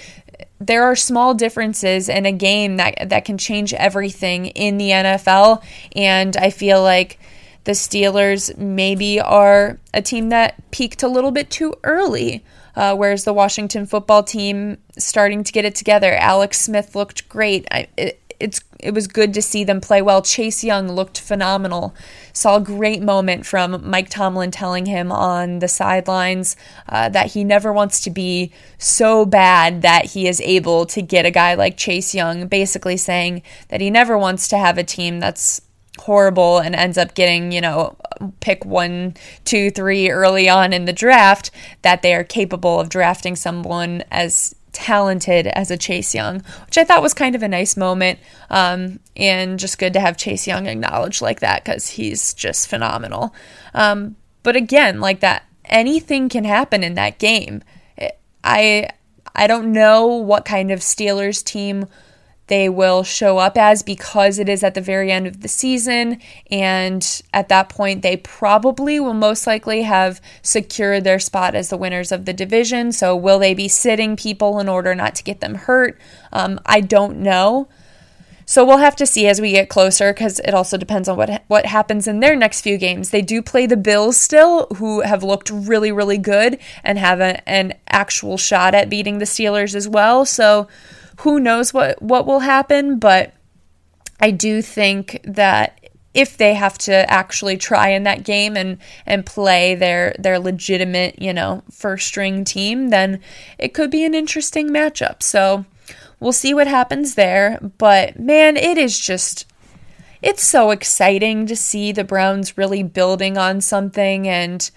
there 0.60 0.84
are 0.84 0.96
small 0.96 1.34
differences 1.34 2.10
in 2.10 2.26
a 2.26 2.32
game 2.32 2.78
that 2.78 3.10
that 3.10 3.26
can 3.26 3.38
change 3.38 3.74
everything 3.74 4.48
in 4.48 4.78
the 4.78 4.90
NFL, 4.90 5.64
and 5.96 6.36
I 6.36 6.50
feel 6.50 6.84
like 6.84 7.18
the 7.64 7.72
Steelers 7.72 8.58
maybe 8.58 9.20
are 9.22 9.78
a 9.94 10.02
team 10.02 10.30
that 10.30 10.70
peaked 10.72 11.04
a 11.04 11.08
little 11.08 11.32
bit 11.32 11.50
too 11.50 11.76
early 11.84 12.44
uh, 12.76 12.96
whereas 12.96 13.24
the 13.24 13.34
Washington 13.34 13.86
football 13.86 14.24
team 14.24 14.78
starting 14.98 15.44
to 15.44 15.52
get 15.52 15.66
it 15.66 15.76
together. 15.76 16.14
Alex 16.14 16.62
Smith 16.62 16.96
looked 16.96 17.28
great. 17.30 17.68
I, 17.72 17.88
it, 17.98 18.22
it's 18.40 18.62
it 18.80 18.94
was 18.94 19.08
good 19.08 19.34
to 19.34 19.42
see 19.42 19.66
them 19.66 19.82
play 19.82 20.02
well. 20.02 20.22
Chase 20.22 20.64
Young 20.64 20.90
looked 20.90 21.20
phenomenal. 21.20 21.94
Saw 22.32 22.56
a 22.56 22.62
great 22.62 23.02
moment 23.02 23.46
from 23.46 23.90
Mike 23.90 24.10
Tomlin 24.10 24.52
telling 24.52 24.86
him 24.86 25.12
on 25.12 25.60
the 25.60 25.68
sidelines 25.68 26.56
uh, 26.88 27.10
that 27.10 27.32
he 27.34 27.44
never 27.44 27.74
wants 27.74 28.00
to 28.02 28.10
be 28.10 28.54
so 28.78 29.26
bad 29.26 29.82
that 29.82 30.06
he 30.06 30.28
is 30.28 30.40
able 30.42 30.86
to 30.86 31.02
get 31.02 31.26
a 31.26 31.32
guy 31.32 31.56
like 31.56 31.76
Chase 31.76 32.16
Young. 32.16 32.48
Basically 32.48 32.96
saying 32.96 33.42
that 33.68 33.82
he 33.82 33.90
never 33.90 34.18
wants 34.18 34.48
to 34.48 34.58
have 34.58 34.78
a 34.78 34.84
team 34.84 35.20
that's 35.20 35.62
horrible 36.00 36.60
and 36.60 36.76
ends 36.76 36.98
up 36.98 37.14
getting, 37.14 37.52
you 37.52 37.62
know, 37.62 37.96
pick 38.40 38.66
one, 38.66 39.16
two, 39.46 39.70
three 39.72 40.10
early 40.10 40.50
on 40.50 40.74
in 40.74 40.86
the 40.86 40.94
draft, 40.94 41.52
that 41.82 42.02
they 42.02 42.14
are 42.14 42.24
capable 42.24 42.80
of 42.80 42.90
drafting 42.90 43.36
someone 43.36 44.04
as 44.12 44.56
talented 44.72 45.48
as 45.48 45.72
a 45.72 45.78
Chase 45.78 46.14
Young, 46.14 46.44
which 46.66 46.78
I 46.78 46.84
thought 46.84 47.02
was 47.02 47.14
kind 47.14 47.36
of 47.36 47.44
a 47.44 47.48
nice 47.48 47.76
moment. 47.76 48.20
Um, 48.50 49.00
and 49.16 49.60
just 49.60 49.78
good 49.78 49.94
to 49.94 50.00
have 50.00 50.18
Chase 50.18 50.48
Young 50.48 50.68
acknowledged 50.68 51.22
like 51.22 51.40
that 51.40 51.64
because 51.64 51.90
he's 51.90 52.34
just 52.34 52.68
phenomenal. 52.68 53.34
Um, 53.74 54.16
but 54.44 54.56
again, 54.56 55.00
like 55.00 55.20
that, 55.20 55.46
anything 55.66 56.30
can 56.30 56.46
happen 56.46 56.84
in 56.84 56.94
that 56.96 57.20
game. 57.20 57.64
I 58.44 58.90
I 59.36 59.48
don't 59.48 59.72
know 59.72 60.08
what 60.08 60.46
kind 60.46 60.72
of 60.72 60.80
Steelers 60.80 61.44
team 61.44 61.88
they 62.50 62.68
will 62.68 63.04
show 63.04 63.38
up 63.38 63.58
as 63.58 63.82
because 63.82 64.38
it 64.38 64.50
is 64.50 64.64
at 64.64 64.74
the 64.74 64.82
very 64.82 65.12
end 65.12 65.26
of 65.26 65.42
the 65.42 65.48
season. 65.48 66.20
And 66.52 67.22
at 67.34 67.48
that 67.50 67.70
point, 67.70 68.02
they 68.02 68.18
probably 68.18 69.00
will 69.00 69.14
most 69.14 69.48
likely 69.48 69.84
have 69.84 70.22
secured 70.42 71.04
their 71.04 71.20
spot 71.20 71.56
as 71.56 71.70
the 71.70 71.78
winners 71.78 72.12
of 72.12 72.26
the 72.26 72.34
division. 72.34 72.92
So, 72.92 73.16
will 73.16 73.40
they 73.40 73.54
be 73.54 73.68
sitting 73.68 74.16
people 74.16 74.60
in 74.60 74.68
order 74.68 74.94
not 74.94 75.16
to 75.16 75.24
get 75.24 75.40
them 75.40 75.56
hurt? 75.56 76.00
Um, 76.34 76.60
I 76.66 76.82
don't 76.82 77.20
know. 77.20 77.70
So 78.50 78.66
we'll 78.66 78.80
have 78.80 78.96
to 78.96 79.06
see 79.06 79.28
as 79.28 79.40
we 79.40 79.52
get 79.52 79.70
closer 79.70 80.12
because 80.12 80.40
it 80.40 80.56
also 80.56 80.76
depends 80.76 81.08
on 81.08 81.18
what 81.18 81.44
what 81.50 81.68
happens 81.68 82.08
in 82.08 82.20
their 82.20 82.36
next 82.36 82.62
few 82.62 82.80
games. 82.80 83.12
They 83.12 83.22
do 83.22 83.44
play 83.44 83.68
the 83.68 83.78
Bills 83.78 84.18
still, 84.18 84.66
who 84.78 85.02
have 85.02 85.22
looked 85.22 85.52
really 85.52 85.92
really 85.92 86.18
good 86.18 86.58
and 86.84 86.98
have 86.98 87.20
a, 87.20 87.48
an 87.48 87.76
actual 87.90 88.38
shot 88.40 88.74
at 88.74 88.90
beating 88.90 89.20
the 89.20 89.26
Steelers 89.26 89.76
as 89.76 89.88
well. 89.88 90.26
So 90.26 90.68
who 91.20 91.40
knows 91.40 91.74
what 91.74 92.02
what 92.02 92.26
will 92.26 92.40
happen, 92.40 93.00
but 93.00 93.34
I 94.20 94.32
do 94.32 94.62
think 94.62 95.20
that 95.24 95.80
if 96.14 96.38
they 96.38 96.54
have 96.56 96.78
to 96.78 97.10
actually 97.10 97.58
try 97.58 97.90
in 97.90 98.04
that 98.04 98.24
game 98.24 98.58
and 98.58 98.78
and 99.06 99.26
play 99.26 99.76
their 99.76 100.16
their 100.18 100.40
legitimate, 100.40 101.22
you 101.22 101.34
know, 101.34 101.64
first 101.72 102.08
string 102.08 102.44
team, 102.44 102.90
then 102.90 103.20
it 103.58 103.74
could 103.74 103.92
be 103.92 104.06
an 104.06 104.16
interesting 104.16 104.70
matchup. 104.70 105.22
So 105.22 105.66
we'll 106.20 106.32
see 106.32 106.54
what 106.54 106.68
happens 106.68 107.16
there, 107.16 107.60
but 107.78 108.20
man, 108.20 108.58
it 108.58 108.78
is 108.78 109.00
just 109.00 109.46
it's 110.22 110.44
so 110.44 110.72
exciting 110.72 111.46
to 111.46 111.56
see 111.56 111.92
the 111.92 112.04
Browns 112.04 112.58
really 112.58 112.84
building 112.84 113.38
on 113.38 113.62
something 113.62 114.28
and 114.28 114.70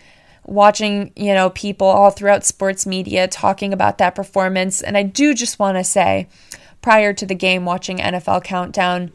watching, 0.44 1.12
you 1.16 1.34
know, 1.34 1.50
people 1.50 1.86
all 1.86 2.10
throughout 2.10 2.44
sports 2.44 2.86
media 2.86 3.28
talking 3.28 3.72
about 3.72 3.98
that 3.98 4.14
performance. 4.14 4.82
And 4.82 4.96
I 4.96 5.02
do 5.02 5.34
just 5.34 5.58
want 5.58 5.78
to 5.78 5.84
say, 5.84 6.28
prior 6.80 7.12
to 7.12 7.26
the 7.26 7.34
game, 7.34 7.64
watching 7.64 7.98
NFL 7.98 8.44
Countdown, 8.44 9.12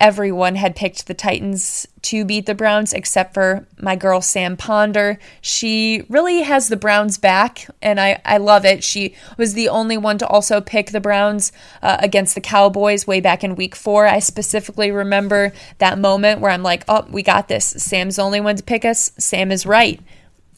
everyone 0.00 0.54
had 0.54 0.74
picked 0.74 1.06
the 1.06 1.14
Titans 1.14 1.86
to 2.00 2.24
beat 2.24 2.46
the 2.46 2.54
Browns 2.54 2.94
except 2.94 3.34
for 3.34 3.66
my 3.78 3.94
girl 3.94 4.22
Sam 4.22 4.56
Ponder. 4.56 5.18
She 5.42 6.04
really 6.08 6.40
has 6.40 6.68
the 6.68 6.76
Browns 6.76 7.18
back, 7.18 7.66
and 7.82 8.00
I, 8.00 8.22
I 8.24 8.38
love 8.38 8.64
it. 8.64 8.82
She 8.82 9.14
was 9.36 9.52
the 9.52 9.68
only 9.68 9.98
one 9.98 10.16
to 10.18 10.26
also 10.26 10.62
pick 10.62 10.90
the 10.90 11.00
Browns 11.00 11.52
uh, 11.82 11.98
against 12.00 12.34
the 12.34 12.40
Cowboys 12.40 13.06
way 13.06 13.20
back 13.20 13.44
in 13.44 13.54
week 13.54 13.76
four. 13.76 14.06
I 14.06 14.20
specifically 14.20 14.90
remember 14.90 15.52
that 15.76 15.98
moment 15.98 16.40
where 16.40 16.50
I'm 16.50 16.62
like, 16.62 16.84
oh, 16.88 17.06
we 17.10 17.22
got 17.22 17.48
this. 17.48 17.66
Sam's 17.66 18.16
the 18.16 18.22
only 18.22 18.40
one 18.40 18.56
to 18.56 18.62
pick 18.62 18.86
us. 18.86 19.12
Sam 19.18 19.52
is 19.52 19.66
right 19.66 20.00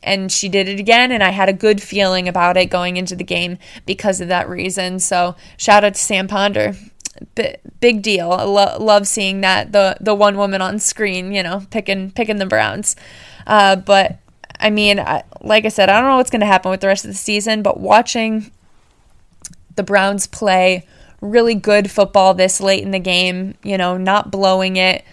and 0.02 0.30
she 0.32 0.48
did 0.48 0.68
it 0.68 0.80
again 0.80 1.12
and 1.12 1.22
i 1.22 1.30
had 1.30 1.48
a 1.48 1.52
good 1.52 1.82
feeling 1.82 2.28
about 2.28 2.56
it 2.56 2.66
going 2.66 2.96
into 2.96 3.14
the 3.14 3.24
game 3.24 3.58
because 3.86 4.20
of 4.20 4.28
that 4.28 4.48
reason. 4.48 4.98
So 4.98 5.36
shout 5.56 5.84
out 5.84 5.94
to 5.94 6.00
sam 6.00 6.28
ponder. 6.28 6.74
B- 7.34 7.56
big 7.80 8.02
deal. 8.02 8.32
I 8.32 8.42
lo- 8.44 8.78
love 8.78 9.06
seeing 9.06 9.42
that 9.42 9.72
the 9.72 9.96
the 10.00 10.14
one 10.14 10.36
woman 10.36 10.60
on 10.62 10.78
screen 10.78 11.32
you 11.32 11.42
know 11.42 11.66
picking 11.70 12.10
picking 12.10 12.36
the 12.38 12.46
browns. 12.46 12.96
Uh, 13.46 13.76
but 13.76 14.18
i 14.60 14.70
mean 14.70 15.00
I, 15.00 15.24
like 15.40 15.64
i 15.64 15.68
said 15.68 15.88
i 15.88 16.00
don't 16.00 16.08
know 16.10 16.16
what's 16.18 16.30
going 16.30 16.40
to 16.40 16.46
happen 16.46 16.70
with 16.70 16.80
the 16.80 16.86
rest 16.86 17.04
of 17.04 17.10
the 17.10 17.16
season 17.16 17.62
but 17.62 17.80
watching 17.80 18.52
the 19.74 19.82
browns 19.82 20.26
play 20.28 20.86
really 21.20 21.54
good 21.54 21.90
football 21.90 22.34
this 22.34 22.60
late 22.60 22.82
in 22.82 22.90
the 22.90 22.98
game 22.98 23.54
you 23.62 23.78
know 23.78 23.96
not 23.96 24.30
blowing 24.30 24.76
it. 24.76 25.04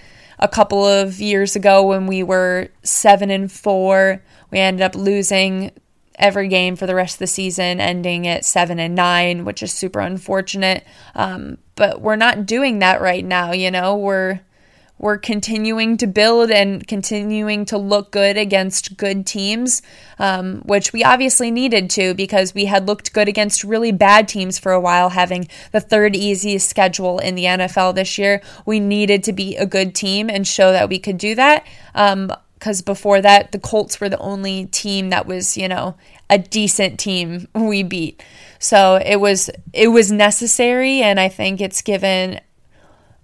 A 0.42 0.48
couple 0.48 0.86
of 0.86 1.20
years 1.20 1.58
ago 1.58 1.86
when 1.86 2.08
we 2.08 2.24
were 2.24 2.70
seven 2.82 3.30
and 3.30 3.52
four 3.52 4.22
we 4.52 4.60
ended 4.60 4.82
up 4.82 4.96
losing 4.96 5.72
every 6.16 6.50
game 6.50 6.76
for 6.76 6.86
the 6.86 6.96
rest 6.96 7.16
of 7.16 7.20
the 7.20 7.28
season, 7.28 7.80
ending 7.80 8.28
at 8.28 8.46
seven 8.46 8.80
and 8.80 8.94
nine, 8.94 9.46
which 9.46 9.64
is 9.64 9.72
super 9.72 10.00
unfortunate. 10.00 10.86
Um, 11.16 11.58
but 11.76 12.02
we're 12.02 12.18
not 12.18 12.46
doing 12.46 12.80
that 12.80 13.02
right 13.02 13.24
now. 13.24 13.54
You 13.54 13.72
know, 13.72 13.96
we're 13.96 14.42
we're 15.00 15.18
continuing 15.18 15.96
to 15.96 16.08
build 16.08 16.52
and 16.52 16.86
continuing 16.86 17.64
to 17.66 17.78
look 17.78 18.12
good 18.12 18.36
against 18.36 18.98
good 18.98 19.26
teams, 19.26 19.82
um, 20.20 20.62
which 20.66 20.92
we 20.92 21.06
obviously 21.06 21.50
needed 21.50 21.90
to 21.92 22.14
because 22.14 22.54
we 22.54 22.66
had 22.66 22.86
looked 22.86 23.14
good 23.14 23.30
against 23.30 23.64
really 23.64 23.94
bad 23.94 24.28
teams 24.28 24.60
for 24.60 24.74
a 24.74 24.82
while, 24.82 25.10
having 25.10 25.48
the 25.72 25.80
third 25.80 26.18
easiest 26.18 26.70
schedule 26.70 27.18
in 27.20 27.36
the 27.36 27.46
NFL 27.46 27.96
this 27.96 28.18
year. 28.18 28.42
We 28.66 28.82
needed 28.82 29.24
to 29.24 29.34
be 29.34 29.56
a 29.56 29.66
good 29.66 29.96
team 29.96 30.30
and 30.30 30.46
show 30.46 30.74
that 30.74 30.90
we 30.90 31.00
could 31.00 31.18
do 31.18 31.34
that. 31.36 31.66
Um, 31.96 32.34
because 32.60 32.82
before 32.82 33.22
that, 33.22 33.54
the 33.54 33.60
Colts 33.60 34.02
were 34.02 34.10
the 34.10 34.20
only 34.20 34.66
team 34.66 35.10
that 35.12 35.26
was, 35.26 35.56
you 35.56 35.70
know, 35.70 35.96
a 36.30 36.38
decent 36.38 37.00
team 37.00 37.48
we 37.56 37.84
beat. 37.84 38.22
So 38.60 39.02
it 39.04 39.16
was 39.16 39.50
it 39.74 39.88
was 39.88 40.12
necessary, 40.12 41.02
and 41.02 41.20
I 41.20 41.30
think 41.30 41.62
it's 41.62 41.82
given 41.82 42.42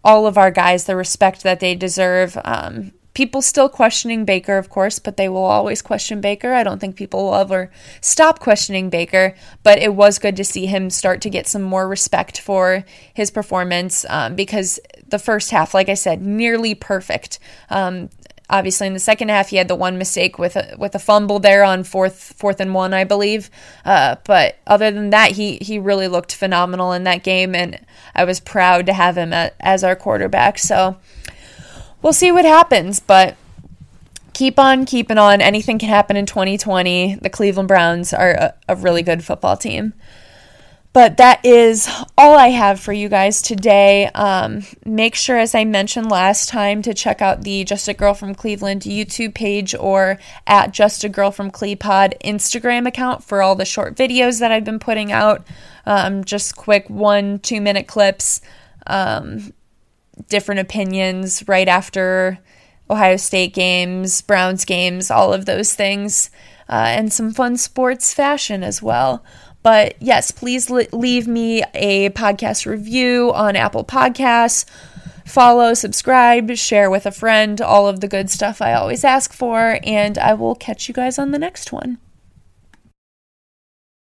all 0.03 0.25
of 0.25 0.37
our 0.37 0.51
guys 0.51 0.85
the 0.85 0.95
respect 0.95 1.43
that 1.43 1.59
they 1.59 1.75
deserve. 1.75 2.37
Um, 2.45 2.93
people 3.13 3.41
still 3.41 3.67
questioning 3.67 4.23
Baker, 4.23 4.57
of 4.57 4.69
course, 4.69 4.99
but 4.99 5.17
they 5.17 5.27
will 5.27 5.43
always 5.43 5.81
question 5.81 6.21
Baker. 6.21 6.53
I 6.53 6.63
don't 6.63 6.79
think 6.79 6.95
people 6.95 7.25
will 7.25 7.35
ever 7.35 7.71
stop 8.01 8.39
questioning 8.39 8.89
Baker, 8.89 9.35
but 9.63 9.79
it 9.79 9.95
was 9.95 10.19
good 10.19 10.35
to 10.37 10.45
see 10.45 10.67
him 10.67 10.89
start 10.89 11.21
to 11.21 11.29
get 11.29 11.47
some 11.47 11.63
more 11.63 11.87
respect 11.87 12.39
for 12.39 12.85
his 13.13 13.31
performance 13.31 14.05
um, 14.09 14.35
because 14.35 14.79
the 15.07 15.19
first 15.19 15.51
half, 15.51 15.73
like 15.73 15.89
I 15.89 15.93
said, 15.95 16.21
nearly 16.21 16.75
perfect. 16.75 17.39
Um, 17.69 18.09
obviously 18.49 18.87
in 18.87 18.93
the 18.93 18.99
second 18.99 19.29
half 19.29 19.49
he 19.49 19.57
had 19.57 19.67
the 19.67 19.75
one 19.75 19.97
mistake 19.97 20.37
with 20.37 20.55
a, 20.55 20.75
with 20.77 20.93
a 20.95 20.99
fumble 20.99 21.39
there 21.39 21.63
on 21.63 21.83
fourth 21.83 22.33
fourth 22.37 22.59
and 22.59 22.73
one, 22.73 22.93
I 22.93 23.03
believe. 23.03 23.49
Uh, 23.83 24.15
but 24.23 24.57
other 24.67 24.91
than 24.91 25.09
that, 25.11 25.31
he 25.31 25.57
he 25.61 25.79
really 25.79 26.07
looked 26.07 26.33
phenomenal 26.33 26.91
in 26.91 27.03
that 27.05 27.23
game, 27.23 27.55
and 27.55 27.79
I 28.13 28.23
was 28.23 28.39
proud 28.39 28.85
to 28.85 28.93
have 28.93 29.17
him 29.17 29.33
at, 29.33 29.55
as 29.59 29.83
our 29.83 29.95
quarterback. 29.95 30.59
So 30.59 30.97
we'll 32.01 32.13
see 32.13 32.31
what 32.31 32.45
happens, 32.45 32.99
but 32.99 33.35
keep 34.33 34.59
on 34.59 34.85
keeping 34.85 35.17
on. 35.17 35.41
Anything 35.41 35.79
can 35.79 35.89
happen 35.89 36.15
in 36.15 36.25
2020. 36.25 37.15
The 37.15 37.29
Cleveland 37.29 37.67
Browns 37.67 38.13
are 38.13 38.31
a, 38.31 38.53
a 38.69 38.75
really 38.75 39.01
good 39.01 39.23
football 39.23 39.57
team. 39.57 39.93
But 40.95 41.17
that 41.17 41.45
is 41.45 41.89
all 42.17 42.37
I 42.37 42.51
have 42.51 42.79
for 42.79 42.93
you 42.93 43.09
guys 43.09 43.41
today. 43.41 44.05
Um, 44.15 44.63
make 44.85 45.13
sure, 45.13 45.37
as 45.37 45.53
I 45.53 45.65
mentioned 45.65 46.09
last 46.09 46.47
time, 46.47 46.81
to 46.83 46.93
check 46.93 47.21
out 47.21 47.41
the 47.41 47.65
Just 47.65 47.89
a 47.89 47.93
Girl 47.93 48.13
from 48.13 48.33
Cleveland 48.33 48.83
YouTube 48.83 49.33
page 49.33 49.75
or 49.75 50.17
at 50.47 50.71
Just 50.71 51.03
a 51.03 51.09
Girl 51.09 51.31
from 51.31 51.51
Clepod 51.51 52.13
Instagram 52.23 52.87
account 52.87 53.25
for 53.25 53.41
all 53.41 53.55
the 53.55 53.65
short 53.65 53.97
videos 53.97 54.39
that 54.39 54.53
I've 54.53 54.63
been 54.63 54.79
putting 54.79 55.11
out. 55.11 55.45
Um, 55.85 56.23
just 56.23 56.55
quick 56.55 56.89
one, 56.89 57.39
two 57.39 57.59
minute 57.59 57.87
clips, 57.87 58.39
um, 58.87 59.51
different 60.29 60.61
opinions 60.61 61.45
right 61.45 61.67
after 61.67 62.39
Ohio 62.89 63.17
State 63.17 63.53
games, 63.53 64.21
Browns 64.21 64.63
games, 64.63 65.11
all 65.11 65.33
of 65.33 65.45
those 65.45 65.73
things, 65.73 66.29
uh, 66.69 66.85
and 66.87 67.11
some 67.11 67.33
fun 67.33 67.57
sports 67.57 68.13
fashion 68.13 68.63
as 68.63 68.81
well. 68.81 69.25
But 69.65 69.95
yes, 69.99 70.29
please 70.29 70.69
leave 70.69 71.27
me 71.27 71.63
a 71.73 72.11
podcast 72.11 72.67
review 72.67 73.33
on 73.33 73.55
Apple 73.55 73.83
Podcasts. 73.83 74.63
Follow, 75.25 75.73
subscribe, 75.73 76.55
share 76.55 76.91
with 76.91 77.07
a 77.07 77.11
friend, 77.11 77.59
all 77.59 77.87
of 77.87 77.99
the 77.99 78.07
good 78.07 78.29
stuff 78.29 78.61
I 78.61 78.73
always 78.73 79.03
ask 79.03 79.33
for, 79.33 79.79
and 79.81 80.19
I 80.19 80.35
will 80.35 80.53
catch 80.53 80.87
you 80.87 80.93
guys 80.93 81.17
on 81.17 81.31
the 81.31 81.39
next 81.39 81.71
one. 81.71 81.97